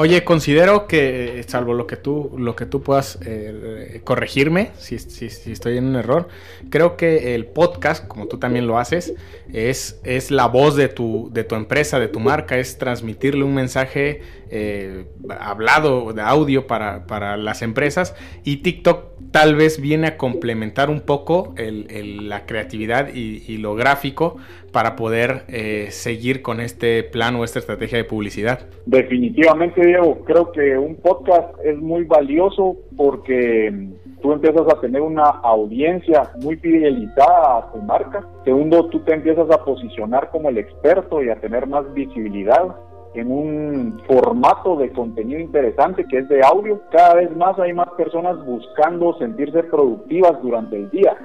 Oye, 0.00 0.22
considero 0.22 0.86
que, 0.86 1.44
salvo 1.48 1.74
lo 1.74 1.88
que 1.88 1.96
tú, 1.96 2.30
lo 2.38 2.54
que 2.54 2.66
tú 2.66 2.84
puedas 2.84 3.18
eh, 3.26 4.00
corregirme, 4.04 4.70
si, 4.78 4.96
si, 5.00 5.50
estoy 5.50 5.76
en 5.76 5.86
un 5.86 5.96
error, 5.96 6.28
creo 6.70 6.96
que 6.96 7.34
el 7.34 7.46
podcast, 7.46 8.06
como 8.06 8.28
tú 8.28 8.38
también 8.38 8.68
lo 8.68 8.78
haces, 8.78 9.14
es, 9.52 9.98
es 10.04 10.30
la 10.30 10.46
voz 10.46 10.76
de 10.76 10.86
tu, 10.86 11.30
de 11.32 11.42
tu 11.42 11.56
empresa, 11.56 11.98
de 11.98 12.06
tu 12.06 12.20
marca, 12.20 12.58
es 12.58 12.78
transmitirle 12.78 13.42
un 13.42 13.54
mensaje 13.54 14.22
eh, 14.50 15.06
hablado 15.38 16.12
de 16.12 16.22
audio 16.22 16.66
para, 16.66 17.06
para, 17.06 17.36
las 17.36 17.62
empresas 17.62 18.14
y 18.44 18.58
TikTok 18.58 19.18
tal 19.30 19.56
vez 19.56 19.80
viene 19.80 20.06
a 20.06 20.16
complementar 20.16 20.90
un 20.90 21.00
poco 21.00 21.54
la 21.56 22.46
creatividad 22.46 23.08
y, 23.14 23.58
lo 23.58 23.74
gráfico 23.74 24.36
para 24.72 24.94
poder 24.94 25.42
eh, 25.48 25.88
seguir 25.90 26.42
con 26.42 26.60
este 26.60 27.02
plan 27.02 27.34
o 27.36 27.44
esta 27.44 27.58
estrategia 27.58 27.98
de 27.98 28.04
publicidad. 28.04 28.60
Definitivamente, 28.86 29.84
Diego, 29.84 30.20
creo 30.24 30.52
que 30.52 30.78
un 30.78 30.94
podcast 30.96 31.58
es 31.64 31.76
muy 31.78 32.04
valioso 32.04 32.76
porque 32.96 33.88
tú 34.22 34.32
empiezas 34.32 34.66
a 34.72 34.80
tener 34.80 35.00
una 35.00 35.24
audiencia 35.24 36.30
muy 36.40 36.56
fidelizada 36.56 37.58
a 37.58 37.72
tu 37.72 37.78
marca. 37.78 38.26
Segundo, 38.44 38.88
tú 38.88 39.00
te 39.00 39.14
empiezas 39.14 39.50
a 39.50 39.64
posicionar 39.64 40.30
como 40.30 40.50
el 40.50 40.58
experto 40.58 41.22
y 41.22 41.30
a 41.30 41.40
tener 41.40 41.66
más 41.66 41.92
visibilidad 41.94 42.76
en 43.18 43.30
un 43.30 44.00
formato 44.06 44.76
de 44.76 44.90
contenido 44.92 45.40
interesante 45.40 46.06
que 46.06 46.18
es 46.18 46.28
de 46.28 46.42
audio. 46.42 46.80
Cada 46.90 47.14
vez 47.14 47.34
más 47.36 47.58
hay 47.58 47.72
más 47.72 47.88
personas 47.96 48.44
buscando 48.44 49.16
sentirse 49.18 49.62
productivas 49.64 50.40
durante 50.42 50.76
el 50.76 50.90
día 50.90 51.16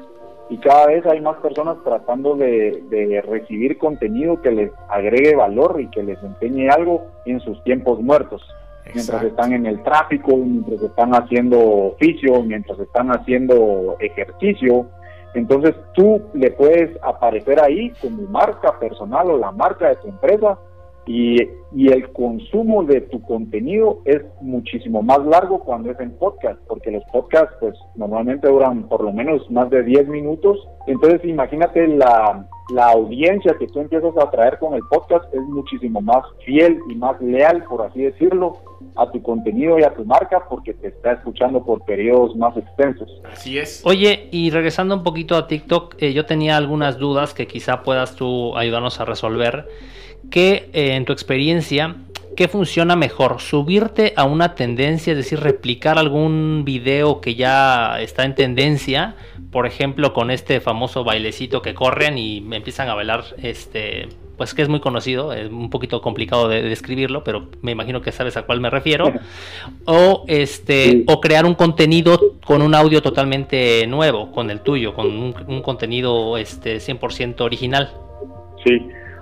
y 0.49 0.58
cada 0.58 0.88
vez 0.88 1.06
hay 1.06 1.21
más 1.21 1.38
personas 1.38 1.77
tratando 1.84 2.36
de, 2.36 2.84
de, 2.89 3.21
recibir 3.21 3.77
contenido 3.77 4.41
que 4.41 4.51
les 4.51 4.71
agregue 4.89 5.36
valor 5.36 5.79
y 5.79 5.88
que 5.88 6.03
les 6.03 6.21
enseñe 6.21 6.69
algo 6.69 7.06
en 7.25 7.39
sus 7.39 7.63
tiempos 7.63 8.01
muertos 8.01 8.41
mientras 8.93 9.23
están 9.23 9.53
en 9.53 9.65
el 9.65 9.82
tráfico, 9.84 10.36
mientras 10.36 10.82
están 10.82 11.13
haciendo 11.13 11.60
oficio, 11.60 12.43
mientras 12.43 12.79
están 12.79 13.10
haciendo 13.12 13.95
ejercicio. 13.99 14.86
Entonces 15.34 15.73
tú 15.93 16.21
le 16.34 16.51
puedes 16.51 16.95
aparecer 17.01 17.60
ahí 17.60 17.91
como 18.01 18.23
marca 18.23 18.77
personal 18.79 19.32
o 19.32 19.38
la 19.38 19.51
marca 19.51 19.89
de 19.89 19.95
tu 19.95 20.08
empresa 20.10 20.58
y, 21.05 21.37
y, 21.75 21.91
el 21.91 22.11
consumo 22.13 22.83
de 22.83 23.01
tu 23.01 23.21
contenido 23.21 23.99
es 24.05 24.21
muchísimo 24.41 25.01
más 25.01 25.19
largo 25.25 25.59
cuando 25.59 25.91
es 25.91 25.99
en 25.99 26.11
podcast, 26.17 26.59
porque 26.67 26.91
los 26.91 27.03
podcasts 27.11 27.55
pues 27.59 27.75
normalmente 27.95 28.47
duran 28.47 28.87
por 28.87 29.03
lo 29.03 29.11
menos 29.11 29.49
más 29.51 29.69
de 29.69 29.83
10 29.83 30.07
minutos. 30.07 30.65
Entonces 30.87 31.25
imagínate 31.25 31.87
la, 31.87 32.47
la 32.69 32.91
audiencia 32.91 33.55
que 33.59 33.67
tú 33.67 33.81
empiezas 33.81 34.15
a 34.17 34.31
traer 34.31 34.57
con 34.59 34.73
el 34.73 34.81
podcast 34.89 35.25
es 35.33 35.41
muchísimo 35.41 36.01
más 36.01 36.23
fiel 36.45 36.79
y 36.89 36.95
más 36.95 37.19
leal, 37.21 37.63
por 37.65 37.81
así 37.81 38.03
decirlo, 38.03 38.57
a 38.95 39.11
tu 39.11 39.21
contenido 39.21 39.79
y 39.79 39.83
a 39.83 39.93
tu 39.93 40.05
marca 40.05 40.45
porque 40.49 40.73
te 40.73 40.87
está 40.87 41.13
escuchando 41.13 41.63
por 41.63 41.83
periodos 41.83 42.35
más 42.35 42.55
extensos. 42.55 43.09
Así 43.29 43.57
es. 43.57 43.81
Oye, 43.85 44.29
y 44.31 44.49
regresando 44.51 44.95
un 44.95 45.03
poquito 45.03 45.35
a 45.35 45.47
TikTok, 45.47 45.95
eh, 45.99 46.13
yo 46.13 46.25
tenía 46.25 46.55
algunas 46.55 46.97
dudas 46.97 47.33
que 47.33 47.47
quizá 47.47 47.83
puedas 47.83 48.15
tú 48.15 48.55
ayudarnos 48.55 48.99
a 48.99 49.05
resolver. 49.05 49.67
¿Qué 50.29 50.69
eh, 50.73 50.95
en 50.95 51.05
tu 51.05 51.13
experiencia, 51.13 51.95
qué 52.36 52.47
funciona 52.47 52.95
mejor? 52.95 53.39
¿Subirte 53.39 54.13
a 54.15 54.25
una 54.25 54.55
tendencia, 54.55 55.12
es 55.12 55.17
decir, 55.17 55.39
replicar 55.39 55.97
algún 55.97 56.63
video 56.65 57.21
que 57.21 57.36
ya 57.36 58.01
está 58.01 58.25
en 58.25 58.36
tendencia? 58.36 59.15
Por 59.51 59.67
ejemplo, 59.67 60.13
con 60.13 60.31
este 60.31 60.59
famoso 60.59 61.03
bailecito 61.03 61.62
que 61.62 61.73
corren 61.73 62.17
y 62.17 62.38
empiezan 62.51 62.89
a 62.89 62.95
bailar 62.95 63.23
este 63.41 64.09
pues 64.38 64.55
que 64.55 64.63
es 64.63 64.69
muy 64.69 64.79
conocido, 64.79 65.31
es 65.31 65.47
un 65.49 65.69
poquito 65.69 66.01
complicado 66.01 66.49
de 66.49 66.63
describirlo, 66.63 67.23
pero 67.23 67.49
me 67.62 67.71
imagino 67.71 68.01
que 68.01 68.12
sabes 68.12 68.36
a 68.36 68.41
cuál 68.41 68.62
me 68.62 68.71
refiero, 68.71 69.13
o 69.86 70.25
este 70.27 71.03
o 71.07 71.21
crear 71.21 71.45
un 71.45 71.53
contenido 71.53 72.19
con 72.43 72.63
un 72.63 72.73
audio 72.73 73.03
totalmente 73.03 73.86
nuevo, 73.86 74.31
con 74.31 74.49
el 74.49 74.62
tuyo, 74.62 74.95
con 74.95 75.05
un, 75.05 75.36
un 75.47 75.62
contenido 75.62 76.38
este 76.38 76.77
100% 76.77 77.41
original. 77.41 77.93
Sí, 78.65 78.79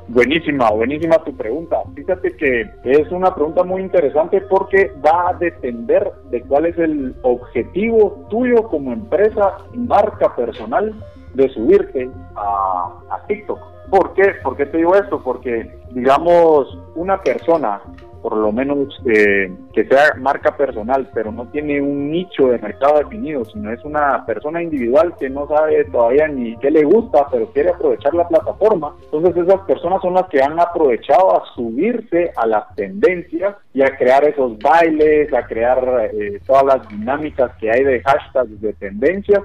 Buenísima, 0.07 0.69
buenísima 0.71 1.17
tu 1.23 1.35
pregunta. 1.35 1.77
Fíjate 1.95 2.35
que 2.35 2.69
es 2.83 3.11
una 3.11 3.33
pregunta 3.33 3.63
muy 3.63 3.81
interesante 3.81 4.41
porque 4.41 4.91
va 5.05 5.29
a 5.29 5.33
depender 5.33 6.11
de 6.29 6.41
cuál 6.41 6.65
es 6.65 6.77
el 6.77 7.15
objetivo 7.21 8.25
tuyo 8.29 8.63
como 8.63 8.91
empresa 8.91 9.57
marca 9.73 10.35
personal 10.35 10.93
de 11.33 11.49
subirte 11.49 12.09
a, 12.35 12.93
a 13.09 13.25
TikTok. 13.27 13.59
¿Por 13.89 14.13
qué? 14.13 14.35
¿Por 14.43 14.55
qué 14.55 14.65
te 14.65 14.77
digo 14.77 14.95
esto? 14.95 15.21
Porque, 15.21 15.69
digamos, 15.91 16.77
una 16.95 17.21
persona 17.21 17.81
por 18.21 18.37
lo 18.37 18.51
menos 18.51 19.01
eh, 19.05 19.51
que 19.73 19.85
sea 19.85 20.13
marca 20.19 20.55
personal, 20.55 21.09
pero 21.13 21.31
no 21.31 21.47
tiene 21.47 21.81
un 21.81 22.11
nicho 22.11 22.47
de 22.47 22.59
mercado 22.59 22.99
definido, 22.99 23.43
sino 23.45 23.71
es 23.71 23.83
una 23.83 24.25
persona 24.25 24.61
individual 24.61 25.13
que 25.19 25.29
no 25.29 25.47
sabe 25.47 25.83
todavía 25.85 26.27
ni 26.27 26.57
qué 26.57 26.71
le 26.71 26.83
gusta, 26.83 27.27
pero 27.31 27.47
quiere 27.47 27.69
aprovechar 27.69 28.13
la 28.13 28.27
plataforma. 28.27 28.95
Entonces 29.03 29.35
esas 29.37 29.61
personas 29.61 30.01
son 30.01 30.13
las 30.13 30.27
que 30.27 30.41
han 30.41 30.59
aprovechado 30.59 31.41
a 31.41 31.45
subirse 31.55 32.31
a 32.35 32.45
las 32.45 32.75
tendencias 32.75 33.55
y 33.73 33.81
a 33.81 33.95
crear 33.97 34.23
esos 34.23 34.57
bailes, 34.59 35.33
a 35.33 35.45
crear 35.45 36.09
eh, 36.13 36.39
todas 36.45 36.65
las 36.65 36.89
dinámicas 36.89 37.51
que 37.59 37.71
hay 37.71 37.83
de 37.83 38.01
hashtags 38.01 38.61
de 38.61 38.73
tendencias 38.73 39.41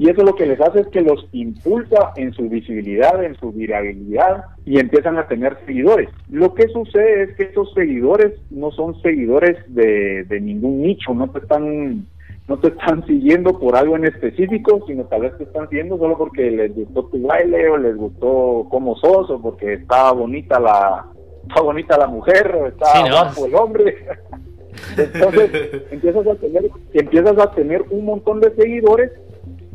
y 0.00 0.08
eso 0.08 0.22
lo 0.22 0.34
que 0.34 0.46
les 0.46 0.58
hace 0.62 0.80
es 0.80 0.86
que 0.86 1.02
los 1.02 1.28
impulsa 1.32 2.14
en 2.16 2.32
su 2.32 2.48
visibilidad, 2.48 3.22
en 3.22 3.34
su 3.34 3.52
virabilidad 3.52 4.46
y 4.64 4.80
empiezan 4.80 5.18
a 5.18 5.28
tener 5.28 5.58
seguidores. 5.66 6.08
Lo 6.30 6.54
que 6.54 6.68
sucede 6.68 7.24
es 7.24 7.36
que 7.36 7.42
esos 7.42 7.70
seguidores 7.74 8.32
no 8.48 8.70
son 8.70 8.98
seguidores 9.02 9.58
de, 9.68 10.24
ningún 10.40 10.80
nicho, 10.80 11.12
no 11.12 11.28
te 11.28 11.40
están 11.40 12.06
no 12.48 12.58
te 12.58 12.68
están 12.68 13.04
siguiendo 13.06 13.58
por 13.58 13.76
algo 13.76 13.94
en 13.94 14.06
específico, 14.06 14.82
sino 14.86 15.04
tal 15.04 15.20
vez 15.20 15.36
te 15.36 15.44
están 15.44 15.68
siguiendo 15.68 15.98
solo 15.98 16.16
porque 16.16 16.50
les 16.50 16.74
gustó 16.74 17.04
tu 17.04 17.20
baile 17.20 17.68
o 17.68 17.76
les 17.76 17.94
gustó 17.94 18.68
cómo 18.70 18.96
sos 18.96 19.28
o 19.28 19.42
porque 19.42 19.74
estaba 19.74 20.12
bonita 20.12 20.58
la 20.58 21.04
está 21.46 21.60
bonita 21.60 21.98
la 21.98 22.06
mujer 22.06 22.56
o 22.56 22.68
está 22.68 23.02
guapo 23.06 23.44
el 23.44 23.54
hombre. 23.54 23.96
Entonces 24.96 25.82
empiezas 25.90 26.26
a 26.26 26.34
tener 26.36 26.70
empiezas 26.94 27.38
a 27.38 27.50
tener 27.50 27.84
un 27.90 28.06
montón 28.06 28.40
de 28.40 28.50
seguidores 28.54 29.12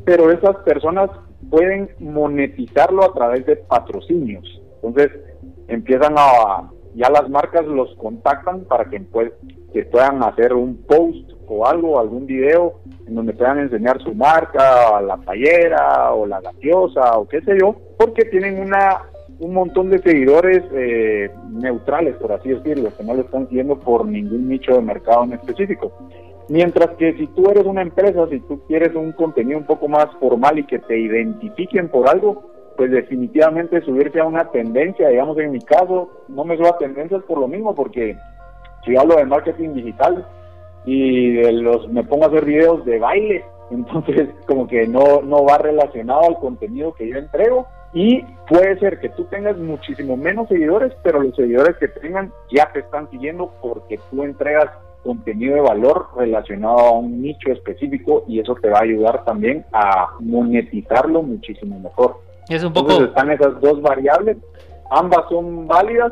pero 0.06 0.32
esas 0.32 0.58
personas 0.58 1.10
pueden 1.50 1.90
monetizarlo 2.00 3.04
a 3.04 3.14
través 3.14 3.46
de 3.46 3.58
patrocinios. 3.58 4.62
Entonces 4.82 5.12
empiezan 5.68 6.16
a, 6.18 6.70
ya 6.96 7.10
las 7.10 7.30
marcas 7.30 7.66
los 7.66 7.94
contactan 7.96 8.66
para 8.66 8.86
que, 8.86 9.02
que 9.74 9.86
puedan 9.86 10.24
hacer 10.24 10.54
un 10.54 10.78
post 10.88 11.32
o 11.48 11.68
algo, 11.68 12.00
algún 12.00 12.26
video 12.26 12.80
en 13.08 13.16
donde 13.16 13.34
puedan 13.34 13.60
enseñar 13.60 14.02
su 14.02 14.14
marca, 14.14 15.02
la 15.02 15.18
payera 15.18 16.14
o 16.14 16.26
la 16.26 16.42
gaseosa 16.42 17.18
o 17.18 17.28
qué 17.28 17.42
sé 17.42 17.58
yo, 17.60 17.76
porque 17.98 18.26
tienen 18.26 18.60
una 18.60 19.02
un 19.40 19.54
montón 19.54 19.90
de 19.90 20.00
seguidores 20.00 20.64
eh, 20.74 21.30
neutrales, 21.52 22.16
por 22.16 22.32
así 22.32 22.50
decirlo, 22.50 22.90
que 22.96 23.04
no 23.04 23.16
lo 23.16 23.22
están 23.22 23.48
siguiendo 23.50 23.78
por 23.78 24.06
ningún 24.06 24.48
nicho 24.48 24.74
de 24.74 24.82
mercado 24.82 25.26
en 25.26 25.34
específico. 25.34 25.92
Mientras 26.48 26.92
que 26.98 27.14
si 27.14 27.28
tú 27.28 27.50
eres 27.50 27.66
una 27.66 27.82
empresa, 27.82 28.28
si 28.30 28.40
tú 28.42 28.62
quieres 28.68 28.96
un 28.96 29.12
contenido 29.14 29.58
un 29.58 29.66
poco 29.66 29.88
más 29.88 30.08
formal 30.20 30.60
y 30.60 30.66
que 30.66 30.80
te 30.80 30.98
identifiquen 30.98 31.90
por 31.90 32.08
algo, 32.08 32.44
pues 32.78 32.92
definitivamente 32.92 33.82
subirse 33.82 34.20
a 34.20 34.26
una 34.26 34.52
tendencia, 34.52 35.10
digamos 35.10 35.38
en 35.40 35.52
mi 35.52 35.62
caso, 35.62 36.10
no 36.28 36.44
me 36.44 36.58
subo 36.58 36.68
a 36.68 36.78
tendencias 36.78 37.24
por 37.24 37.40
lo 37.40 37.48
mismo, 37.48 37.74
porque 37.74 38.16
si 38.86 38.96
hablo 38.96 39.16
de 39.16 39.26
marketing 39.26 39.74
digital 39.74 40.28
y 40.86 41.34
de 41.34 41.52
los 41.52 41.88
me 41.90 42.04
pongo 42.04 42.26
a 42.26 42.28
hacer 42.28 42.46
videos 42.46 42.86
de 42.86 43.00
baile, 43.00 43.46
entonces 43.72 44.30
como 44.46 44.68
que 44.68 44.88
no, 44.88 45.22
no 45.24 45.44
va 45.46 45.58
relacionado 45.58 46.22
al 46.28 46.36
contenido 46.36 46.94
que 46.94 47.10
yo 47.10 47.18
entrego 47.18 47.66
y 47.94 48.22
puede 48.48 48.78
ser 48.80 49.00
que 49.00 49.10
tú 49.10 49.24
tengas 49.26 49.58
muchísimo 49.58 50.18
menos 50.18 50.48
seguidores, 50.50 50.94
pero 51.02 51.24
los 51.24 51.36
seguidores 51.36 51.78
que 51.78 51.88
tengan 51.88 52.32
ya 52.52 52.70
te 52.72 52.80
están 52.80 53.10
siguiendo 53.10 53.52
porque 53.62 54.00
tú 54.12 54.24
entregas 54.24 54.70
contenido 55.06 55.56
de 55.56 55.62
valor 55.62 56.08
relacionado 56.18 56.80
a 56.80 56.92
un 56.92 57.22
nicho 57.22 57.52
específico 57.52 58.26
y 58.28 58.40
eso 58.40 58.56
te 58.56 58.70
va 58.70 58.80
a 58.80 58.84
ayudar 58.84 59.24
también 59.24 59.64
a 59.72 60.10
monetizarlo 60.20 61.22
muchísimo 61.22 61.80
mejor. 61.80 62.20
Es 62.50 62.64
un 62.64 62.74
poco... 62.74 62.92
Entonces 62.92 63.10
están 63.10 63.32
esas 63.32 63.62
dos 63.62 63.82
variables, 63.82 64.38
ambas 64.90 65.22
son 65.30 65.68
válidas, 65.68 66.12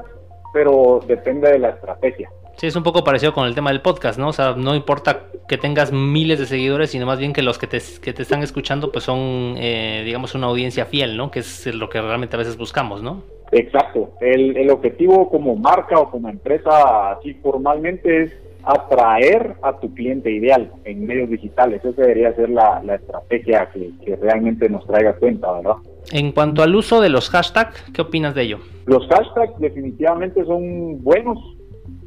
pero 0.53 0.99
depende 1.07 1.51
de 1.51 1.59
la 1.59 1.69
estrategia. 1.69 2.29
Sí, 2.57 2.67
es 2.67 2.75
un 2.75 2.83
poco 2.83 3.03
parecido 3.03 3.33
con 3.33 3.47
el 3.47 3.55
tema 3.55 3.71
del 3.71 3.81
podcast, 3.81 4.19
¿no? 4.19 4.27
O 4.27 4.33
sea, 4.33 4.53
no 4.55 4.75
importa 4.75 5.23
que 5.47 5.57
tengas 5.57 5.91
miles 5.91 6.37
de 6.37 6.45
seguidores, 6.45 6.91
sino 6.91 7.07
más 7.07 7.17
bien 7.17 7.33
que 7.33 7.41
los 7.41 7.57
que 7.57 7.65
te, 7.65 7.79
que 7.99 8.13
te 8.13 8.21
están 8.21 8.43
escuchando, 8.43 8.91
pues 8.91 9.03
son, 9.05 9.55
eh, 9.57 10.03
digamos, 10.05 10.35
una 10.35 10.47
audiencia 10.47 10.85
fiel, 10.85 11.17
¿no? 11.17 11.31
Que 11.31 11.39
es 11.39 11.65
lo 11.73 11.89
que 11.89 11.99
realmente 11.99 12.35
a 12.35 12.39
veces 12.39 12.55
buscamos, 12.55 13.01
¿no? 13.01 13.23
Exacto. 13.51 14.11
El, 14.21 14.55
el 14.55 14.69
objetivo 14.69 15.29
como 15.29 15.55
marca 15.55 15.99
o 15.99 16.11
como 16.11 16.29
empresa, 16.29 17.13
así 17.13 17.33
formalmente, 17.35 18.23
es 18.23 18.31
atraer 18.63 19.55
a 19.61 19.77
tu 19.79 19.93
cliente 19.93 20.31
ideal 20.31 20.71
en 20.85 21.05
medios 21.05 21.29
digitales. 21.29 21.83
Esa 21.83 22.01
debería 22.01 22.33
ser 22.35 22.49
la, 22.49 22.81
estrategia 22.95 23.69
que, 23.73 24.15
realmente 24.15 24.69
nos 24.69 24.85
traiga 24.85 25.13
cuenta, 25.13 25.51
¿verdad? 25.51 25.75
En 26.11 26.31
cuanto 26.31 26.63
al 26.63 26.75
uso 26.75 27.01
de 27.01 27.09
los 27.09 27.29
hashtags, 27.29 27.91
¿qué 27.93 28.01
opinas 28.01 28.35
de 28.35 28.43
ello? 28.43 28.59
Los 28.85 29.07
hashtags 29.07 29.57
definitivamente 29.59 30.43
son 30.45 31.03
buenos 31.03 31.39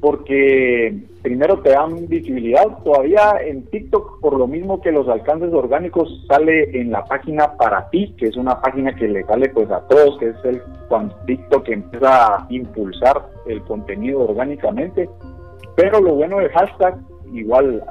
porque 0.01 0.97
primero 1.23 1.61
te 1.61 1.71
dan 1.71 2.07
visibilidad. 2.07 2.66
Todavía 2.85 3.35
en 3.45 3.64
TikTok, 3.66 4.21
por 4.21 4.38
lo 4.38 4.47
mismo 4.47 4.81
que 4.81 4.92
los 4.92 5.09
alcances 5.09 5.53
orgánicos, 5.53 6.25
sale 6.29 6.79
en 6.79 6.92
la 6.92 7.05
página 7.05 7.57
para 7.57 7.88
ti, 7.90 8.14
que 8.19 8.27
es 8.27 8.37
una 8.37 8.61
página 8.61 8.95
que 8.95 9.09
le 9.09 9.25
sale 9.25 9.49
pues 9.49 9.71
a 9.71 9.81
todos, 9.88 10.19
que 10.19 10.29
es 10.29 10.37
el 10.45 10.62
cuando 10.88 11.14
TikTok 11.27 11.69
empieza 11.69 12.37
a 12.37 12.47
impulsar 12.51 13.27
el 13.47 13.62
contenido 13.62 14.21
orgánicamente 14.21 15.09
Pero 15.77 16.01
lo 16.01 16.15
bueno 16.15 16.39
de 16.39 16.49
hashtag, 16.51 16.99
igual 17.33 17.85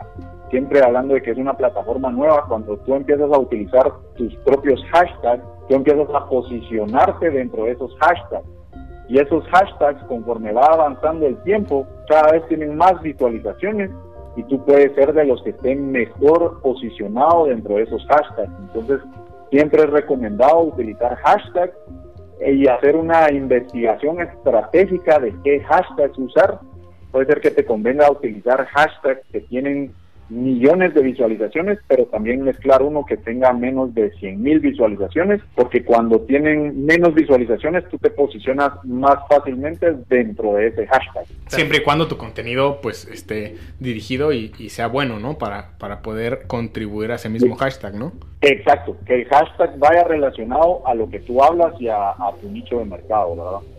siempre 0.50 0.82
hablando 0.84 1.14
de 1.14 1.22
que 1.22 1.32
es 1.32 1.38
una 1.38 1.56
plataforma 1.56 2.12
nueva, 2.12 2.46
cuando 2.48 2.78
tú 2.78 2.96
empiezas 2.96 3.32
a 3.32 3.40
utilizar 3.40 3.92
tus 4.16 4.36
propios 4.38 4.84
hashtags, 4.92 5.44
tú 5.68 5.76
empiezas 5.76 6.08
a 6.14 6.28
posicionarte 6.28 7.30
dentro 7.30 7.66
de 7.66 7.72
esos 7.72 7.96
hashtags. 8.00 8.48
Y 9.08 9.20
esos 9.20 9.46
hashtags, 9.50 10.04
conforme 10.06 10.52
va 10.52 10.66
avanzando 10.66 11.28
el 11.28 11.38
tiempo, 11.44 11.86
cada 12.08 12.32
vez 12.32 12.48
tienen 12.48 12.76
más 12.76 13.00
visualizaciones 13.02 13.92
y 14.36 14.44
tú 14.44 14.64
puedes 14.66 14.94
ser 14.96 15.14
de 15.14 15.26
los 15.26 15.42
que 15.44 15.52
estén 15.52 15.92
mejor 15.92 16.62
posicionados 16.62 17.50
dentro 17.50 17.76
de 17.76 17.84
esos 17.84 18.06
hashtags. 18.08 18.52
Entonces, 18.62 19.02
siempre 19.52 19.84
es 19.84 19.90
recomendado 19.92 20.62
utilizar 20.64 21.16
hashtags 21.18 21.76
y 22.46 22.68
hacer 22.68 22.96
una 22.96 23.32
investigación 23.32 24.20
estratégica 24.22 25.20
de 25.20 25.34
qué 25.44 25.62
hashtags 25.62 26.18
usar. 26.18 26.60
Puede 27.16 27.28
ser 27.28 27.40
que 27.40 27.52
te 27.52 27.64
convenga 27.64 28.12
utilizar 28.12 28.66
hashtags 28.66 29.22
que 29.32 29.40
tienen 29.40 29.94
millones 30.28 30.94
de 30.94 31.02
visualizaciones, 31.02 31.80
pero 31.88 32.08
también 32.08 32.44
mezclar 32.44 32.82
uno 32.82 33.06
que 33.06 33.16
tenga 33.16 33.54
menos 33.54 33.96
de 33.96 34.12
100 34.20 34.44
mil 34.44 34.60
visualizaciones, 34.60 35.40
porque 35.56 35.86
cuando 35.86 36.20
tienen 36.20 36.86
menos 36.86 37.14
visualizaciones 37.14 37.88
tú 37.88 37.98
te 38.00 38.10
posicionas 38.10 38.72
más 38.84 39.16
fácilmente 39.30 39.96
dentro 40.10 40.56
de 40.56 40.68
ese 40.68 40.86
hashtag. 40.88 41.24
Siempre 41.48 41.78
y 41.78 41.84
cuando 41.84 42.10
tu 42.10 42.18
contenido 42.18 42.82
pues 42.82 43.06
esté 43.06 43.56
dirigido 43.80 44.34
y, 44.34 44.50
sea 44.68 44.88
bueno, 44.88 45.18
¿no? 45.18 45.38
Para, 45.38 45.78
para 45.78 46.02
poder 46.02 46.48
contribuir 46.48 47.14
a 47.14 47.16
ese 47.16 47.30
mismo 47.30 47.56
hashtag, 47.56 47.96
¿no? 47.96 48.12
Exacto, 48.42 48.98
que 49.06 49.22
el 49.22 49.26
hashtag 49.30 49.80
vaya 49.80 50.04
relacionado 50.04 50.86
a 50.86 50.94
lo 50.94 51.10
que 51.10 51.22
tú 51.22 51.42
hablas 51.42 51.80
y 51.80 51.88
a, 51.88 52.10
a 52.10 52.34
tu 52.42 52.50
nicho 52.50 52.80
de 52.80 52.84
mercado, 52.84 53.38
¿verdad? 53.38 53.75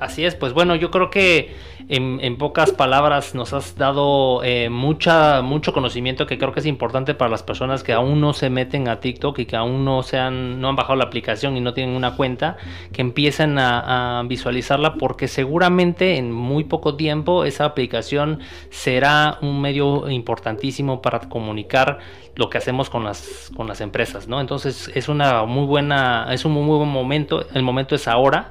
Así 0.00 0.24
es, 0.24 0.34
pues 0.34 0.52
bueno, 0.52 0.74
yo 0.76 0.90
creo 0.90 1.10
que 1.10 1.54
en, 1.88 2.36
pocas 2.36 2.72
palabras 2.72 3.34
nos 3.34 3.52
has 3.52 3.76
dado 3.76 4.42
eh, 4.42 4.68
mucha, 4.68 5.40
mucho 5.42 5.72
conocimiento 5.72 6.26
que 6.26 6.36
creo 6.36 6.52
que 6.52 6.60
es 6.60 6.66
importante 6.66 7.14
para 7.14 7.30
las 7.30 7.42
personas 7.42 7.82
que 7.82 7.92
aún 7.92 8.20
no 8.20 8.32
se 8.32 8.50
meten 8.50 8.88
a 8.88 9.00
TikTok 9.00 9.38
y 9.38 9.46
que 9.46 9.56
aún 9.56 9.84
no, 9.84 10.02
se 10.02 10.18
han, 10.18 10.60
no 10.60 10.68
han 10.68 10.76
bajado 10.76 10.96
la 10.96 11.04
aplicación 11.04 11.56
y 11.56 11.60
no 11.60 11.74
tienen 11.74 11.94
una 11.94 12.16
cuenta, 12.16 12.56
que 12.92 13.02
empiecen 13.02 13.58
a, 13.58 14.22
visualizarla 14.26 14.94
porque 14.94 15.28
seguramente 15.28 16.16
en 16.16 16.32
muy 16.32 16.64
poco 16.64 16.96
tiempo 16.96 17.44
esa 17.44 17.64
aplicación 17.64 18.40
será 18.70 19.38
un 19.42 19.60
medio 19.60 20.08
importantísimo 20.10 21.00
para 21.02 21.20
comunicar 21.20 21.98
lo 22.34 22.50
que 22.50 22.58
hacemos 22.58 22.90
con 22.90 23.04
las, 23.04 23.50
con 23.56 23.66
las 23.66 23.80
empresas, 23.80 24.28
¿no? 24.28 24.40
Entonces 24.40 24.90
es 24.94 25.08
una 25.08 25.44
muy 25.44 25.66
buena, 25.66 26.26
es 26.32 26.44
un 26.44 26.52
muy 26.52 26.76
buen 26.76 26.88
momento, 26.88 27.46
el 27.54 27.62
momento 27.62 27.94
es 27.94 28.08
ahora 28.08 28.50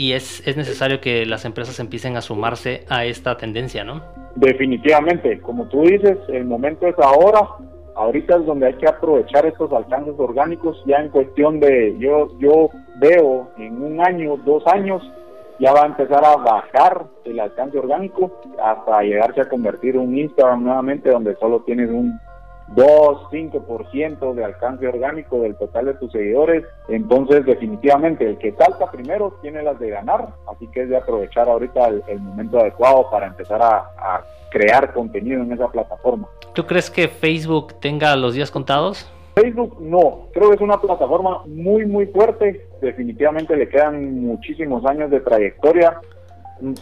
y 0.00 0.14
es, 0.14 0.42
es 0.46 0.56
necesario 0.56 0.98
que 0.98 1.26
las 1.26 1.44
empresas 1.44 1.78
empiecen 1.78 2.16
a 2.16 2.22
sumarse 2.22 2.86
a 2.88 3.04
esta 3.04 3.36
tendencia, 3.36 3.84
¿no? 3.84 4.00
Definitivamente, 4.34 5.38
como 5.40 5.66
tú 5.66 5.82
dices, 5.82 6.16
el 6.28 6.46
momento 6.46 6.86
es 6.86 6.94
ahora. 6.98 7.46
Ahorita 7.94 8.36
es 8.36 8.46
donde 8.46 8.68
hay 8.68 8.74
que 8.76 8.88
aprovechar 8.88 9.44
estos 9.44 9.70
alcances 9.74 10.14
orgánicos 10.16 10.82
ya 10.86 10.96
en 10.96 11.10
cuestión 11.10 11.60
de, 11.60 11.94
yo, 11.98 12.30
yo 12.38 12.70
veo 12.96 13.50
en 13.58 13.82
un 13.82 14.00
año, 14.00 14.38
dos 14.38 14.66
años, 14.68 15.02
ya 15.58 15.74
va 15.74 15.82
a 15.82 15.88
empezar 15.88 16.24
a 16.24 16.36
bajar 16.36 17.04
el 17.26 17.38
alcance 17.38 17.76
orgánico 17.76 18.40
hasta 18.64 19.02
llegarse 19.02 19.42
a 19.42 19.50
convertir 19.50 19.98
un 19.98 20.16
Instagram 20.16 20.64
nuevamente 20.64 21.10
donde 21.10 21.36
solo 21.36 21.60
tienes 21.66 21.90
un 21.90 22.18
2, 22.74 23.30
5% 23.30 24.34
de 24.34 24.44
alcance 24.44 24.86
orgánico 24.86 25.40
del 25.40 25.56
total 25.56 25.86
de 25.86 25.94
tus 25.94 26.12
seguidores. 26.12 26.64
Entonces, 26.88 27.44
definitivamente, 27.44 28.26
el 28.26 28.38
que 28.38 28.52
salta 28.52 28.90
primero 28.90 29.36
tiene 29.42 29.62
las 29.62 29.78
de 29.78 29.90
ganar, 29.90 30.28
así 30.48 30.68
que 30.68 30.82
es 30.82 30.88
de 30.88 30.96
aprovechar 30.96 31.48
ahorita 31.48 31.88
el, 31.88 32.20
momento 32.20 32.60
adecuado 32.60 33.10
para 33.10 33.26
empezar 33.26 33.60
a, 33.62 34.24
crear 34.50 34.92
contenido 34.92 35.42
en 35.42 35.52
esa 35.52 35.68
plataforma. 35.68 36.26
¿Tú 36.54 36.66
crees 36.66 36.90
que 36.90 37.06
Facebook 37.06 37.74
tenga 37.74 38.16
los 38.16 38.34
días 38.34 38.50
contados? 38.50 39.08
Facebook 39.36 39.76
no, 39.80 40.26
creo 40.32 40.48
que 40.48 40.56
es 40.56 40.60
una 40.60 40.80
plataforma 40.80 41.42
muy 41.46 41.86
muy 41.86 42.06
fuerte, 42.06 42.66
definitivamente 42.80 43.54
le 43.56 43.68
quedan 43.68 44.20
muchísimos 44.20 44.84
años 44.86 45.08
de 45.12 45.20
trayectoria, 45.20 46.00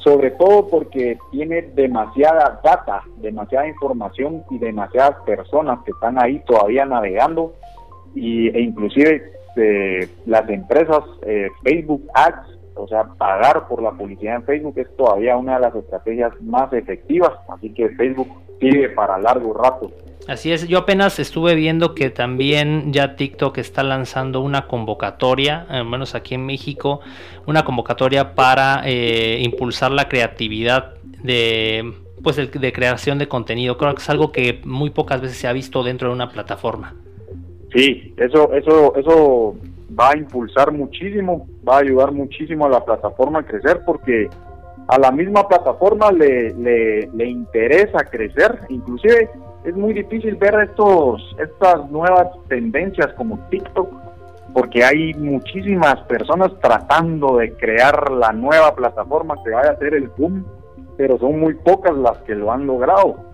sobre 0.00 0.32
todo 0.32 0.66
porque 0.68 1.18
tiene 1.30 1.62
demasiada 1.62 2.60
data, 2.64 3.02
demasiada 3.18 3.68
información 3.68 4.42
y 4.50 4.58
demasiadas 4.58 5.16
personas 5.24 5.80
que 5.84 5.92
están 5.92 6.20
ahí 6.22 6.42
todavía 6.46 6.84
navegando. 6.84 7.54
Y, 8.14 8.48
e 8.48 8.60
inclusive 8.60 9.32
eh, 9.56 10.08
las 10.26 10.48
empresas 10.48 11.02
eh, 11.22 11.48
Facebook 11.62 12.02
Ads, 12.14 12.57
o 12.78 12.88
sea, 12.88 13.04
pagar 13.16 13.68
por 13.68 13.82
la 13.82 13.92
publicidad 13.92 14.36
en 14.36 14.44
Facebook 14.44 14.74
es 14.78 14.96
todavía 14.96 15.36
una 15.36 15.54
de 15.54 15.60
las 15.60 15.74
estrategias 15.74 16.32
más 16.40 16.72
efectivas, 16.72 17.32
así 17.48 17.72
que 17.74 17.90
Facebook 17.90 18.28
sigue 18.60 18.88
para 18.90 19.18
largo 19.18 19.54
rato. 19.54 19.90
Así 20.26 20.52
es, 20.52 20.68
yo 20.68 20.78
apenas 20.78 21.18
estuve 21.18 21.54
viendo 21.54 21.94
que 21.94 22.10
también 22.10 22.92
ya 22.92 23.16
TikTok 23.16 23.56
está 23.58 23.82
lanzando 23.82 24.42
una 24.42 24.66
convocatoria, 24.66 25.66
al 25.70 25.86
menos 25.86 26.14
aquí 26.14 26.34
en 26.34 26.44
México, 26.44 27.00
una 27.46 27.64
convocatoria 27.64 28.34
para 28.34 28.82
eh, 28.84 29.40
impulsar 29.42 29.90
la 29.90 30.08
creatividad 30.08 30.94
de 31.22 31.94
pues 32.22 32.36
de, 32.36 32.72
creación 32.72 33.18
de 33.18 33.28
contenido. 33.28 33.78
Creo 33.78 33.94
que 33.94 34.02
es 34.02 34.10
algo 34.10 34.32
que 34.32 34.60
muy 34.64 34.90
pocas 34.90 35.20
veces 35.20 35.38
se 35.38 35.46
ha 35.46 35.52
visto 35.52 35.82
dentro 35.82 36.08
de 36.08 36.14
una 36.14 36.28
plataforma. 36.28 36.94
Sí, 37.72 38.12
eso, 38.16 38.52
eso, 38.52 38.94
eso 38.96 39.56
va 39.98 40.10
a 40.10 40.16
impulsar 40.16 40.72
muchísimo, 40.72 41.46
va 41.66 41.76
a 41.76 41.80
ayudar 41.80 42.12
muchísimo 42.12 42.66
a 42.66 42.70
la 42.70 42.84
plataforma 42.84 43.40
a 43.40 43.42
crecer 43.42 43.80
porque 43.86 44.28
a 44.88 44.98
la 44.98 45.10
misma 45.10 45.46
plataforma 45.46 46.10
le, 46.12 46.54
le, 46.54 47.08
le 47.12 47.26
interesa 47.26 47.98
crecer, 48.04 48.58
inclusive 48.68 49.30
es 49.64 49.74
muy 49.74 49.92
difícil 49.92 50.36
ver 50.36 50.54
estos 50.70 51.36
estas 51.38 51.90
nuevas 51.90 52.28
tendencias 52.48 53.12
como 53.14 53.38
TikTok 53.50 53.88
porque 54.52 54.82
hay 54.82 55.14
muchísimas 55.14 56.00
personas 56.02 56.50
tratando 56.60 57.36
de 57.36 57.52
crear 57.54 58.10
la 58.10 58.32
nueva 58.32 58.74
plataforma 58.74 59.34
que 59.44 59.50
vaya 59.50 59.72
a 59.72 59.78
ser 59.78 59.94
el 59.94 60.08
boom, 60.08 60.44
pero 60.96 61.18
son 61.18 61.38
muy 61.38 61.54
pocas 61.54 61.96
las 61.96 62.18
que 62.22 62.34
lo 62.34 62.50
han 62.50 62.66
logrado. 62.66 63.27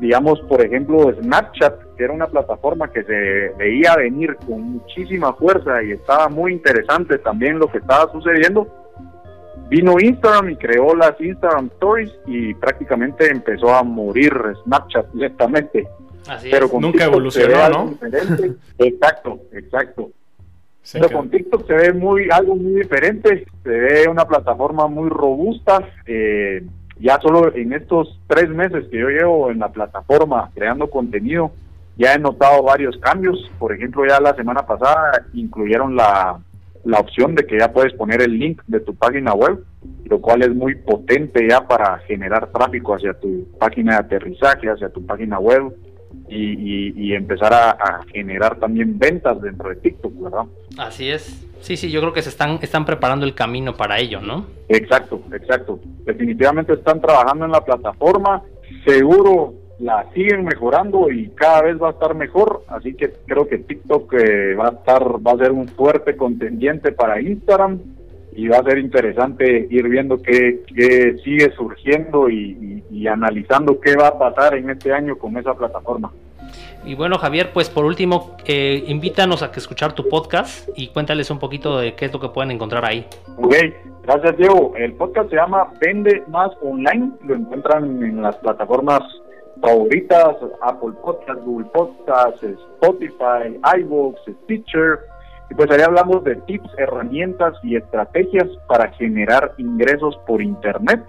Digamos, 0.00 0.40
por 0.48 0.64
ejemplo, 0.64 1.14
Snapchat, 1.14 1.94
que 1.96 2.04
era 2.04 2.12
una 2.12 2.26
plataforma 2.26 2.90
que 2.90 3.04
se 3.04 3.52
veía 3.58 3.94
venir 3.96 4.34
con 4.46 4.62
muchísima 4.62 5.34
fuerza 5.34 5.82
y 5.82 5.92
estaba 5.92 6.28
muy 6.28 6.52
interesante 6.52 7.18
también 7.18 7.58
lo 7.58 7.70
que 7.70 7.78
estaba 7.78 8.10
sucediendo, 8.10 8.66
Vino 9.70 10.00
Instagram 10.00 10.50
y 10.50 10.56
creó 10.56 10.96
las 10.96 11.20
Instagram 11.20 11.70
Stories 11.74 12.10
y 12.26 12.54
prácticamente 12.54 13.30
empezó 13.30 13.72
a 13.72 13.84
morir 13.84 14.32
Snapchat 14.64 15.12
directamente. 15.12 15.86
Pero 16.42 16.68
Nunca 16.80 17.04
evolucionó, 17.04 17.68
¿no? 17.68 17.98
Exacto, 18.78 19.40
exacto. 19.52 20.10
Pero 20.92 21.08
con 21.10 21.30
TikTok 21.30 21.68
se 21.68 21.74
ve 21.74 21.92
muy 21.92 22.28
algo 22.32 22.56
muy 22.56 22.80
diferente, 22.80 23.46
se 23.62 23.68
ve 23.68 24.08
una 24.08 24.26
plataforma 24.26 24.88
muy 24.88 25.08
robusta. 25.08 25.88
Eh, 26.04 26.64
ya 27.00 27.18
solo 27.20 27.54
en 27.54 27.72
estos 27.72 28.18
tres 28.26 28.48
meses 28.50 28.86
que 28.90 28.98
yo 28.98 29.08
llevo 29.08 29.50
en 29.50 29.58
la 29.58 29.72
plataforma 29.72 30.50
creando 30.54 30.90
contenido, 30.90 31.50
ya 31.96 32.14
he 32.14 32.18
notado 32.18 32.62
varios 32.62 32.96
cambios. 32.98 33.50
Por 33.58 33.72
ejemplo, 33.72 34.06
ya 34.06 34.20
la 34.20 34.34
semana 34.34 34.66
pasada 34.66 35.26
incluyeron 35.32 35.96
la 35.96 36.40
la 36.84 36.98
opción 36.98 37.34
de 37.34 37.44
que 37.44 37.58
ya 37.58 37.72
puedes 37.72 37.92
poner 37.94 38.22
el 38.22 38.38
link 38.38 38.62
de 38.66 38.80
tu 38.80 38.94
página 38.94 39.34
web, 39.34 39.64
lo 40.04 40.20
cual 40.20 40.42
es 40.42 40.54
muy 40.54 40.74
potente 40.76 41.46
ya 41.48 41.66
para 41.66 41.98
generar 42.00 42.48
tráfico 42.48 42.94
hacia 42.94 43.14
tu 43.14 43.46
página 43.58 43.92
de 43.92 43.98
aterrizaje, 43.98 44.68
hacia 44.68 44.88
tu 44.88 45.04
página 45.04 45.38
web 45.38 45.74
y, 46.30 47.14
empezar 47.14 47.52
a, 47.52 48.00
generar 48.12 48.56
también 48.58 48.98
ventas 48.98 49.40
dentro 49.40 49.68
de 49.68 49.76
TikTok, 49.76 50.12
¿verdad? 50.22 50.44
Así 50.78 51.10
es. 51.10 51.46
Sí, 51.60 51.76
sí, 51.76 51.90
yo 51.90 52.00
creo 52.00 52.12
que 52.12 52.22
se 52.22 52.30
están, 52.30 52.58
están 52.62 52.86
preparando 52.86 53.26
el 53.26 53.34
camino 53.34 53.76
para 53.76 53.98
ello, 53.98 54.20
¿no? 54.20 54.46
Exacto, 54.68 55.22
exacto. 55.32 55.80
Definitivamente 56.04 56.72
están 56.72 57.00
trabajando 57.00 57.44
en 57.44 57.52
la 57.52 57.62
plataforma. 57.62 58.42
Seguro 58.86 59.54
la 59.78 60.06
siguen 60.14 60.44
mejorando 60.44 61.10
y 61.10 61.28
cada 61.30 61.62
vez 61.62 61.80
va 61.80 61.88
a 61.88 61.92
estar 61.92 62.14
mejor, 62.14 62.64
así 62.68 62.94
que 62.94 63.12
creo 63.26 63.48
que 63.48 63.58
TikTok 63.58 64.12
eh, 64.14 64.54
va 64.54 64.68
a 64.68 64.72
estar, 64.72 65.02
va 65.26 65.32
a 65.32 65.38
ser 65.38 65.52
un 65.52 65.68
fuerte 65.68 66.16
contendiente 66.16 66.92
para 66.92 67.20
Instagram 67.20 67.78
y 68.40 68.48
va 68.48 68.56
a 68.56 68.62
ser 68.62 68.78
interesante 68.78 69.66
ir 69.68 69.86
viendo 69.86 70.16
qué, 70.16 70.60
sigue 71.22 71.52
surgiendo 71.52 72.30
y, 72.30 73.06
analizando 73.06 73.78
qué 73.80 73.94
va 73.96 74.08
a 74.08 74.18
pasar 74.18 74.54
en 74.54 74.70
este 74.70 74.94
año 74.94 75.18
con 75.18 75.36
esa 75.36 75.52
plataforma. 75.52 76.10
Y 76.86 76.94
bueno, 76.94 77.18
Javier, 77.18 77.50
pues 77.52 77.68
por 77.68 77.84
último, 77.84 78.36
eh, 78.46 78.82
invítanos 78.86 79.42
a 79.42 79.52
que 79.52 79.60
escuchar 79.60 79.92
tu 79.92 80.08
podcast 80.08 80.70
y 80.74 80.88
cuéntales 80.88 81.30
un 81.30 81.38
poquito 81.38 81.78
de 81.78 81.94
qué 81.94 82.06
es 82.06 82.12
lo 82.14 82.18
que 82.18 82.28
pueden 82.28 82.50
encontrar 82.50 82.86
ahí. 82.86 83.06
Ok, 83.36 83.54
gracias 84.04 84.38
Diego. 84.38 84.72
El 84.74 84.94
podcast 84.94 85.28
se 85.28 85.36
llama 85.36 85.70
Vende 85.78 86.22
Más 86.28 86.50
Online, 86.62 87.10
lo 87.26 87.34
encuentran 87.34 88.02
en 88.02 88.22
las 88.22 88.36
plataformas 88.36 89.02
favoritas, 89.60 90.36
Apple 90.62 90.92
Podcast, 91.02 91.40
Google 91.42 91.68
Podcast, 91.74 92.42
Spotify, 92.42 93.60
iVoox, 93.80 94.18
Stitcher. 94.44 95.09
Y 95.50 95.54
pues 95.54 95.70
ahí 95.70 95.80
hablamos 95.80 96.22
de 96.24 96.36
tips, 96.36 96.70
herramientas 96.78 97.54
y 97.64 97.76
estrategias 97.76 98.48
para 98.68 98.90
generar 98.92 99.52
ingresos 99.58 100.16
por 100.26 100.40
Internet. 100.40 101.04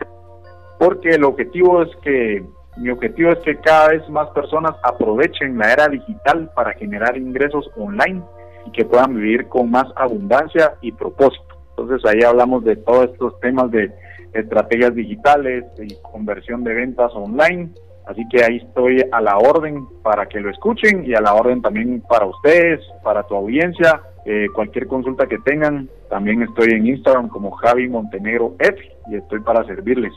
Porque 0.79 1.09
el 1.09 1.23
objetivo 1.23 1.83
es 1.83 1.95
que 2.03 2.43
Mi 2.77 2.89
objetivo 2.89 3.31
es 3.31 3.39
que 3.39 3.57
cada 3.57 3.89
vez 3.89 4.07
más 4.09 4.29
personas 4.29 4.75
aprovechen 4.83 5.57
la 5.57 5.73
era 5.73 5.87
digital 5.89 6.49
para 6.55 6.73
generar 6.73 7.17
ingresos 7.17 7.69
online 7.75 8.23
y 8.65 8.71
que 8.71 8.85
puedan 8.85 9.15
vivir 9.15 9.47
con 9.47 9.69
más 9.69 9.87
abundancia 9.95 10.75
y 10.81 10.91
propósito. 10.93 11.43
Entonces 11.71 12.05
ahí 12.09 12.21
hablamos 12.23 12.63
de 12.63 12.77
todos 12.77 13.09
estos 13.11 13.39
temas 13.41 13.69
de 13.71 13.91
estrategias 14.33 14.95
digitales 14.95 15.65
y 15.79 15.95
conversión 16.01 16.63
de 16.63 16.73
ventas 16.73 17.11
online. 17.13 17.71
Así 18.05 18.27
que 18.29 18.43
ahí 18.43 18.57
estoy 18.57 19.03
a 19.11 19.21
la 19.21 19.37
orden 19.37 19.85
para 20.03 20.25
que 20.27 20.39
lo 20.39 20.49
escuchen 20.49 21.03
y 21.05 21.13
a 21.13 21.21
la 21.21 21.33
orden 21.33 21.61
también 21.61 22.01
para 22.01 22.25
ustedes, 22.25 22.79
para 23.03 23.23
tu 23.23 23.35
audiencia. 23.35 24.01
Eh, 24.25 24.47
cualquier 24.53 24.87
consulta 24.87 25.25
que 25.27 25.37
tengan, 25.39 25.89
también 26.09 26.43
estoy 26.43 26.73
en 26.73 26.87
Instagram 26.87 27.29
como 27.29 27.51
Javi 27.51 27.87
Montenegro 27.87 28.55
F 28.59 28.77
y 29.09 29.15
estoy 29.15 29.39
para 29.41 29.63
servirles. 29.65 30.13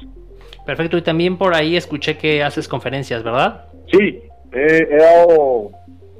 Perfecto, 0.66 0.99
y 0.99 1.03
también 1.03 1.38
por 1.38 1.55
ahí 1.55 1.77
escuché 1.77 2.16
que 2.18 2.42
haces 2.42 2.68
conferencias, 2.68 3.23
¿verdad? 3.23 3.66
Sí, 3.90 4.23
he 4.53 4.97
dado 4.97 5.70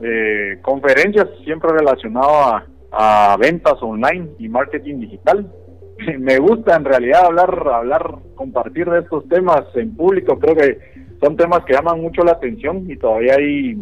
eh, 0.03 0.59
conferencias 0.63 1.29
siempre 1.45 1.71
relacionadas 1.71 2.65
a, 2.93 3.33
a 3.33 3.37
ventas 3.37 3.75
online 3.81 4.29
y 4.39 4.49
marketing 4.49 5.01
digital. 5.01 5.51
Me 6.19 6.39
gusta 6.39 6.77
en 6.77 6.85
realidad 6.85 7.27
hablar, 7.27 7.69
hablar, 7.73 8.15
compartir 8.35 8.89
de 8.91 9.01
estos 9.01 9.29
temas 9.29 9.65
en 9.75 9.95
público. 9.95 10.39
Creo 10.39 10.57
que 10.57 10.79
son 11.21 11.37
temas 11.37 11.65
que 11.65 11.75
llaman 11.75 12.01
mucho 12.01 12.23
la 12.23 12.33
atención 12.33 12.85
y 12.91 12.97
todavía 12.97 13.35
hay 13.37 13.77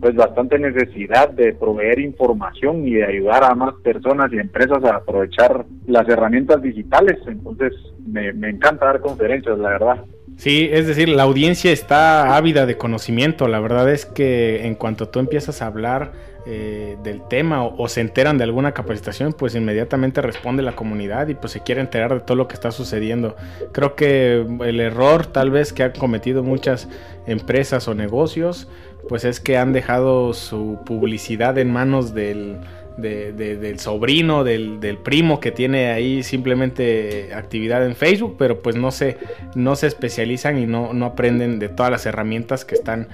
pues 0.00 0.16
bastante 0.16 0.58
necesidad 0.58 1.30
de 1.30 1.54
proveer 1.54 1.98
información 1.98 2.86
y 2.86 2.94
de 2.94 3.04
ayudar 3.04 3.44
a 3.44 3.54
más 3.54 3.74
personas 3.82 4.30
y 4.32 4.38
empresas 4.38 4.84
a 4.84 4.96
aprovechar 4.96 5.64
las 5.86 6.06
herramientas 6.08 6.60
digitales. 6.60 7.18
Entonces 7.26 7.72
me, 8.06 8.32
me 8.32 8.50
encanta 8.50 8.86
dar 8.86 9.00
conferencias, 9.00 9.58
la 9.58 9.70
verdad. 9.70 10.04
Sí, 10.36 10.68
es 10.70 10.86
decir, 10.86 11.08
la 11.08 11.22
audiencia 11.22 11.72
está 11.72 12.36
ávida 12.36 12.66
de 12.66 12.76
conocimiento. 12.76 13.48
La 13.48 13.60
verdad 13.60 13.90
es 13.90 14.04
que 14.04 14.66
en 14.66 14.74
cuanto 14.74 15.08
tú 15.08 15.20
empiezas 15.20 15.62
a 15.62 15.66
hablar 15.66 16.12
eh, 16.46 16.98
del 17.02 17.22
tema 17.26 17.64
o, 17.64 17.88
se 17.88 18.00
enteran 18.00 18.36
de 18.36 18.44
alguna 18.44 18.72
capacitación, 18.72 19.32
pues 19.32 19.54
inmediatamente 19.54 20.20
responde 20.20 20.62
la 20.62 20.76
comunidad 20.76 21.28
y 21.28 21.34
pues 21.34 21.52
se 21.52 21.60
quiere 21.60 21.80
enterar 21.80 22.12
de 22.12 22.20
todo 22.20 22.36
lo 22.36 22.48
que 22.48 22.54
está 22.54 22.70
sucediendo. 22.70 23.34
Creo 23.72 23.94
que 23.94 24.46
el 24.64 24.80
error 24.80 25.26
tal 25.26 25.50
vez 25.50 25.72
que 25.72 25.84
han 25.84 25.92
cometido 25.92 26.42
muchas 26.42 26.88
empresas 27.26 27.88
o 27.88 27.94
negocios, 27.94 28.68
pues 29.08 29.24
es 29.24 29.40
que 29.40 29.56
han 29.56 29.72
dejado 29.72 30.34
su 30.34 30.78
publicidad 30.84 31.56
en 31.58 31.72
manos 31.72 32.14
del 32.14 32.58
de, 32.96 33.32
del 33.32 33.78
sobrino, 33.78 34.44
del, 34.44 34.80
del, 34.80 34.98
primo 34.98 35.40
que 35.40 35.50
tiene 35.50 35.90
ahí 35.90 36.22
simplemente 36.22 37.34
actividad 37.34 37.84
en 37.84 37.96
Facebook, 37.96 38.36
pero 38.38 38.60
pues 38.60 38.76
no 38.76 38.90
se, 38.90 39.18
no 39.54 39.76
se 39.76 39.86
especializan 39.86 40.58
y 40.58 40.66
no, 40.66 40.92
no 40.92 41.06
aprenden 41.06 41.58
de 41.58 41.68
todas 41.68 41.90
las 41.90 42.06
herramientas 42.06 42.64
que 42.64 42.74
están 42.74 43.08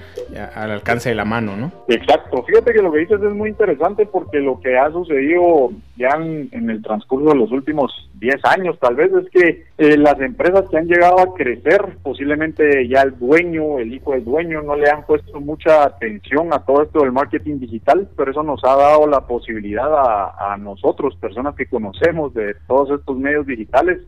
al 0.55 0.71
alcance 0.71 1.09
de 1.09 1.15
la 1.15 1.25
mano, 1.25 1.57
¿no? 1.57 1.71
Exacto, 1.87 2.43
fíjate 2.43 2.73
que 2.73 2.81
lo 2.81 2.91
que 2.91 2.99
dices 2.99 3.21
es 3.21 3.33
muy 3.33 3.49
interesante 3.49 4.05
porque 4.05 4.39
lo 4.39 4.59
que 4.59 4.77
ha 4.77 4.91
sucedido 4.91 5.71
ya 5.97 6.09
en, 6.09 6.49
en 6.51 6.69
el 6.69 6.81
transcurso 6.81 7.29
de 7.29 7.35
los 7.35 7.51
últimos 7.51 8.09
10 8.21 8.45
años 8.45 8.77
tal 8.79 8.95
vez 8.95 9.11
es 9.13 9.29
que 9.31 9.65
eh, 9.81 9.97
las 9.97 10.21
empresas 10.21 10.65
que 10.69 10.77
han 10.77 10.85
llegado 10.85 11.19
a 11.19 11.33
crecer, 11.33 11.97
posiblemente 12.03 12.87
ya 12.87 13.01
el 13.01 13.17
dueño, 13.17 13.79
el 13.79 13.91
hijo 13.91 14.11
del 14.11 14.23
dueño, 14.23 14.61
no 14.61 14.75
le 14.75 14.87
han 14.87 15.07
puesto 15.07 15.41
mucha 15.41 15.83
atención 15.83 16.53
a 16.53 16.59
todo 16.59 16.83
esto 16.83 16.99
del 16.99 17.11
marketing 17.11 17.57
digital, 17.57 18.07
pero 18.15 18.29
eso 18.29 18.43
nos 18.43 18.63
ha 18.63 18.75
dado 18.75 19.07
la 19.07 19.25
posibilidad 19.25 19.89
a, 19.91 20.55
nosotros, 20.57 21.15
personas 21.15 21.55
que 21.55 21.65
conocemos 21.65 22.31
de 22.35 22.53
todos 22.67 22.91
estos 22.99 23.17
medios 23.17 23.47
digitales, 23.47 24.01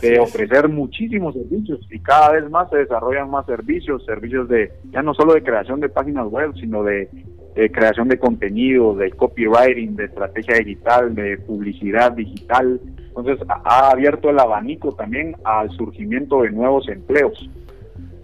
de 0.00 0.18
ofrecer 0.18 0.68
muchísimos 0.68 1.34
servicios 1.34 1.86
y 1.92 2.00
cada 2.00 2.32
vez 2.32 2.50
más 2.50 2.68
se 2.70 2.78
desarrollan 2.78 3.30
más 3.30 3.46
servicios, 3.46 4.04
servicios 4.04 4.48
de 4.48 4.72
ya 4.90 5.02
no 5.02 5.14
solo 5.14 5.34
de 5.34 5.44
creación 5.44 5.78
de 5.78 5.88
páginas 5.88 6.26
web, 6.26 6.52
sino 6.56 6.82
de, 6.82 7.08
creación 7.54 8.08
de 8.08 8.18
contenido, 8.18 8.94
de 8.94 9.10
copywriting, 9.10 9.96
de 9.96 10.04
estrategia 10.06 10.56
digital, 10.56 11.14
de 11.14 11.38
publicidad 11.38 12.12
digital. 12.12 12.80
Entonces 13.08 13.38
ha 13.48 13.90
abierto 13.90 14.30
el 14.30 14.38
abanico 14.38 14.92
también 14.94 15.36
al 15.44 15.70
surgimiento 15.70 16.42
de 16.42 16.50
nuevos 16.50 16.88
empleos. 16.88 17.48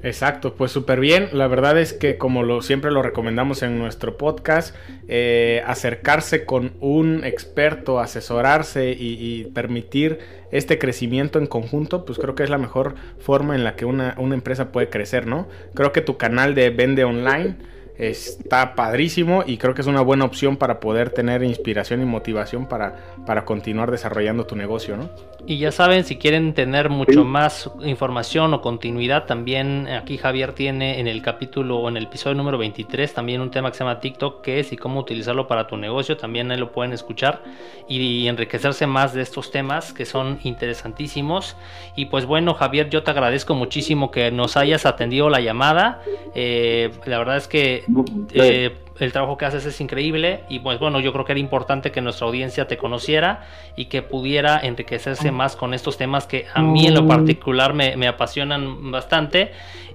Exacto, 0.03 0.55
pues 0.55 0.71
súper 0.71 1.01
bien. 1.01 1.29
La 1.33 1.49
verdad 1.49 1.77
es 1.79 1.93
que 1.93 2.19
como 2.19 2.45
lo, 2.45 2.62
siempre 2.62 2.91
lo 2.91 3.03
recomendamos 3.03 3.62
en 3.62 3.79
nuestro 3.79 4.17
podcast, 4.17 4.75
eh, 5.09 5.62
acercarse 5.67 6.45
con 6.45 6.73
un 6.81 7.25
experto, 7.25 7.99
asesorarse 7.99 8.95
y, 8.97 9.47
permitir 9.55 10.19
este 10.53 10.79
crecimiento 10.79 11.38
en 11.38 11.47
conjunto, 11.47 12.05
pues 12.05 12.19
creo 12.19 12.35
que 12.35 12.45
es 12.45 12.51
la 12.51 12.59
mejor 12.59 12.95
forma 13.19 13.57
en 13.57 13.64
la 13.64 13.75
que 13.75 13.85
una 13.85 14.14
empresa 14.19 14.71
puede 14.71 14.88
crecer, 14.88 15.27
¿no? 15.27 15.49
Creo 15.75 15.93
que 15.93 16.01
tu 16.01 16.17
canal 16.17 16.55
de 16.55 16.71
vende 16.71 17.05
online 17.05 17.57
está 17.99 18.75
padrísimo 18.75 19.43
y 19.47 19.59
creo 19.59 19.75
que 19.75 19.81
es 19.81 19.87
una 19.87 20.01
buena 20.01 20.25
opción 20.25 20.57
para 20.57 20.81
poder 20.81 21.11
tener 21.11 21.43
inspiración 21.43 22.01
y 22.01 22.05
motivación 22.05 22.67
para, 22.67 22.97
para 23.27 23.45
continuar 23.45 23.91
desarrollando 23.91 24.47
tu 24.47 24.57
negocio, 24.57 24.97
¿no? 24.97 25.11
Y 25.47 25.59
ya 25.59 25.73
saben, 25.73 26.05
si 26.05 26.17
quieren 26.17 26.53
tener 26.53 26.91
mucho 26.91 27.25
más 27.25 27.71
información 27.83 28.53
o 28.55 28.61
continuidad, 28.61 29.25
también 29.25 29.89
aquí 29.89 30.19
Javier 30.19 30.53
tiene 30.53 31.01
en 31.01 31.07
el 31.07 31.23
capítulo 31.23 31.79
o 31.79 31.89
en 31.89 31.97
el 31.97 32.05
episodio 32.05 32.37
número 32.37 32.59
23 32.59 33.15
también 33.15 33.41
un 33.41 33.51
tema 33.51 33.71
que 33.71 33.79
se 33.79 33.85
llama 33.85 34.01
TikTok, 34.01 34.43
que 34.43 34.61
es 34.61 34.73
y 34.73 34.77
cómo 34.77 35.01
utilizarlo 35.01 35.47
para 35.49 35.67
tu 35.67 35.77
negocio. 35.77 36.17
También 36.17 36.51
ahí 36.51 36.59
lo 36.59 36.73
pueden 36.73 36.93
escuchar 36.93 37.43
y 37.89 38.29
enriquecerse 38.29 38.87
más 38.87 39.15
de 39.15 39.23
estos 39.23 39.51
temas 39.51 39.93
que 39.93 40.05
son 40.05 40.39
interesantísimos. 40.45 41.57
Y 41.97 42.07
pues 42.07 42.27
bueno, 42.27 42.55
Javier, 42.55 42.91
yo 42.91 43.03
te 43.03 43.11
agradezco 43.11 43.55
muchísimo 43.55 44.11
que 44.11 44.31
nos 44.31 44.57
hayas 44.57 44.87
atendido 44.87 45.31
la 45.31 45.41
llamada. 45.41 46.03
Eh, 46.35 46.91
la 47.07 47.19
verdad 47.19 47.37
es 47.37 47.49
que 47.49 47.85
eh, 48.33 48.77
el 48.98 49.12
trabajo 49.12 49.37
que 49.37 49.44
haces 49.44 49.64
es 49.64 49.81
increíble 49.81 50.40
y 50.48 50.59
pues 50.59 50.79
bueno, 50.79 51.01
yo 51.01 51.12
creo 51.12 51.24
que 51.24 51.33
era 51.33 51.40
importante 51.40 51.92
que 51.92 52.01
nuestra 52.01 52.27
audiencia 52.27 52.66
te 52.66 52.77
conociera 52.77 53.46
y 53.77 53.87
que 53.87 54.03
pudiera 54.03 54.59
enriquecerse 54.59 55.31
más 55.31 55.57
con 55.57 55.74
estos 55.74 55.96
temas 55.96 56.27
que 56.27 56.46
a 56.53 56.62
mí 56.62 56.87
en 56.87 56.94
lo 56.94 57.07
particular 57.07 57.74
me, 57.74 58.09
apasionan 58.09 58.90
bastante 58.90 59.53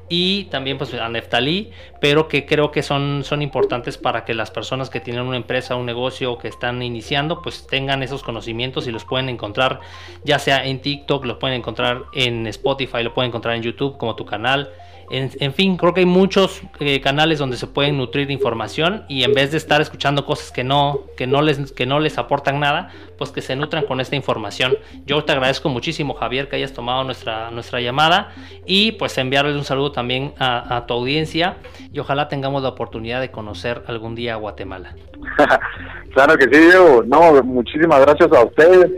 y 0.09 0.45
también 0.45 0.77
pues 0.77 0.93
a 0.93 1.09
Neftalí, 1.09 1.71
pero 1.99 2.27
que 2.27 2.45
creo 2.45 2.71
que 2.71 2.83
son, 2.83 3.23
son 3.23 3.41
importantes 3.41 3.97
para 3.97 4.25
que 4.25 4.33
las 4.33 4.51
personas 4.51 4.89
que 4.89 4.99
tienen 4.99 5.23
una 5.23 5.37
empresa, 5.37 5.75
un 5.75 5.85
negocio 5.85 6.37
que 6.37 6.47
están 6.47 6.81
iniciando, 6.81 7.41
pues 7.41 7.65
tengan 7.67 8.03
esos 8.03 8.21
conocimientos 8.21 8.87
y 8.87 8.91
los 8.91 9.05
pueden 9.05 9.29
encontrar 9.29 9.79
ya 10.23 10.39
sea 10.39 10.65
en 10.65 10.81
TikTok, 10.81 11.25
los 11.25 11.37
pueden 11.37 11.57
encontrar 11.57 12.03
en 12.13 12.47
Spotify, 12.47 13.03
lo 13.03 13.13
pueden 13.13 13.29
encontrar 13.29 13.55
en 13.55 13.63
YouTube 13.63 13.97
como 13.97 14.15
tu 14.15 14.25
canal 14.25 14.71
en, 15.09 15.53
fin, 15.53 15.77
creo 15.77 15.93
que 15.93 16.01
hay 16.01 16.05
muchos 16.05 16.61
eh, 16.79 17.01
canales 17.01 17.39
donde 17.39 17.57
se 17.57 17.67
pueden 17.67 17.97
nutrir 17.97 18.27
de 18.27 18.33
información 18.33 19.03
y 19.07 19.23
en 19.23 19.33
vez 19.33 19.51
de 19.51 19.57
estar 19.57 19.81
escuchando 19.81 20.25
cosas 20.25 20.51
que 20.51 20.63
no, 20.63 21.01
que 21.17 21.27
no, 21.27 21.41
les, 21.41 21.71
que 21.71 21.85
no 21.85 21.99
les 21.99 22.17
aportan 22.17 22.59
nada, 22.59 22.89
pues 23.17 23.31
que 23.31 23.41
se 23.41 23.55
nutran 23.55 23.85
con 23.85 23.99
esta 23.99 24.15
información. 24.15 24.77
Yo 25.05 25.23
te 25.23 25.31
agradezco 25.31 25.69
muchísimo, 25.69 26.13
Javier, 26.13 26.47
que 26.47 26.55
hayas 26.55 26.73
tomado 26.73 27.03
nuestra, 27.03 27.51
nuestra 27.51 27.81
llamada 27.81 28.31
y 28.65 28.93
pues 28.93 29.17
enviarles 29.17 29.55
un 29.55 29.65
saludo 29.65 29.91
también 29.91 30.33
a, 30.39 30.85
tu 30.87 30.93
audiencia 30.93 31.57
y 31.91 31.99
ojalá 31.99 32.27
tengamos 32.27 32.63
la 32.63 32.69
oportunidad 32.69 33.21
de 33.21 33.29
conocer 33.31 33.83
algún 33.87 34.15
día 34.15 34.35
Guatemala. 34.35 34.95
claro 36.13 36.37
que 36.37 36.45
sí, 36.45 36.59
Diego. 36.59 37.03
No, 37.05 37.43
muchísimas 37.43 38.01
gracias 38.01 38.31
a 38.31 38.43
ustedes. 38.43 38.91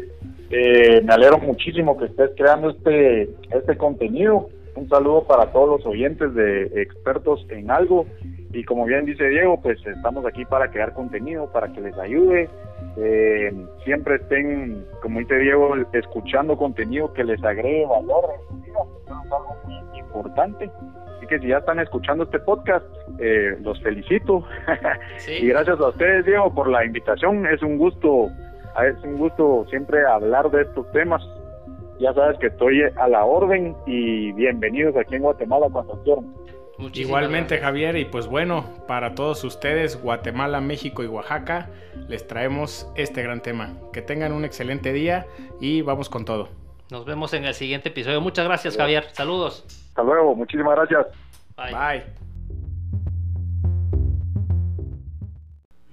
Eh, 0.50 1.02
me 1.04 1.14
alegro 1.14 1.40
muchísimo 1.40 1.98
que 1.98 2.06
estés 2.06 2.32
creando 2.38 2.70
este, 2.70 3.30
este 3.52 3.78
contenido 3.78 4.50
un 4.76 4.90
saludo 4.90 5.24
para 5.24 5.52
todos 5.52 5.70
los 5.70 5.86
oyentes 5.86 6.34
de 6.34 6.64
expertos 6.82 7.46
en 7.50 7.72
algo. 7.72 8.06
Y 8.52 8.64
como 8.64 8.86
bien 8.86 9.06
dice 9.06 9.28
Diego, 9.28 9.60
pues 9.62 9.80
estamos 9.86 10.26
aquí 10.26 10.46
para 10.46 10.70
crear 10.70 10.94
contenido, 10.94 11.52
para 11.52 11.72
que 11.72 11.82
les 11.82 11.98
ayude. 11.98 12.50
Eh, 12.98 13.54
siempre 13.84 14.16
estén, 14.16 14.86
como 15.02 15.20
dice 15.20 15.36
Diego, 15.40 15.76
escuchando 15.94 16.58
contenido 16.58 17.12
que 17.14 17.24
les 17.24 17.44
agregue 17.44 17.86
valor 17.86 18.26
es 18.68 19.12
algo 19.12 19.56
muy 19.66 20.00
importante. 20.00 20.70
Así 21.18 21.28
que 21.28 21.40
si 21.40 21.48
ya 21.48 21.58
están 21.58 21.80
escuchando 21.80 22.26
este 22.26 22.40
podcast, 22.40 22.86
eh, 23.20 23.58
los 23.62 23.82
felicito. 23.82 24.46
y 25.28 25.48
gracias 25.48 25.80
a 25.80 25.88
ustedes, 25.88 26.26
Diego, 26.26 26.54
por 26.54 26.68
la 26.70 26.86
invitación. 26.86 27.46
Es 27.48 27.62
un 27.62 27.78
gusto, 27.78 28.30
es 28.86 29.04
un 29.04 29.18
gusto 29.18 29.66
siempre 29.70 30.06
hablar 30.06 30.50
de 30.52 30.64
estos 30.64 30.90
temas 30.92 31.22
ya 32.00 32.14
sabes 32.14 32.38
que 32.40 32.48
estoy 32.48 32.82
a 32.96 33.08
la 33.08 33.26
orden 33.26 33.76
y 33.86 34.32
bienvenidos 34.34 34.96
aquí 34.98 35.16
en 35.16 35.24
Guatemala 35.24 35.68
cuando 35.72 36.02
quieran. 36.04 36.34
Igualmente 36.94 37.58
Javier 37.58 37.96
y 37.96 38.06
pues 38.06 38.28
bueno, 38.28 38.66
para 38.88 39.16
todos 39.16 39.44
ustedes, 39.46 40.02
Guatemala, 40.02 40.60
México 40.60 41.04
y 41.04 41.08
Oaxaca, 41.08 41.70
les 42.10 42.28
traemos 42.28 42.92
este 42.96 43.24
gran 43.24 43.42
tema. 43.42 43.74
Que 43.94 44.02
tengan 44.02 44.34
un 44.34 44.44
excelente 44.44 44.92
día 44.92 45.26
y 45.62 45.82
vamos 45.82 46.10
con 46.10 46.26
todo. 46.26 46.50
Nos 46.92 47.06
vemos 47.06 47.34
en 47.34 47.46
el 47.46 47.54
siguiente 47.54 47.90
episodio. 47.90 48.20
Muchas 48.20 48.46
gracias 48.46 48.76
Javier, 48.76 49.06
saludos. 49.14 49.64
Hasta 49.90 50.04
luego, 50.04 50.36
muchísimas 50.36 50.76
gracias. 50.76 51.08
Bye. 51.56 52.25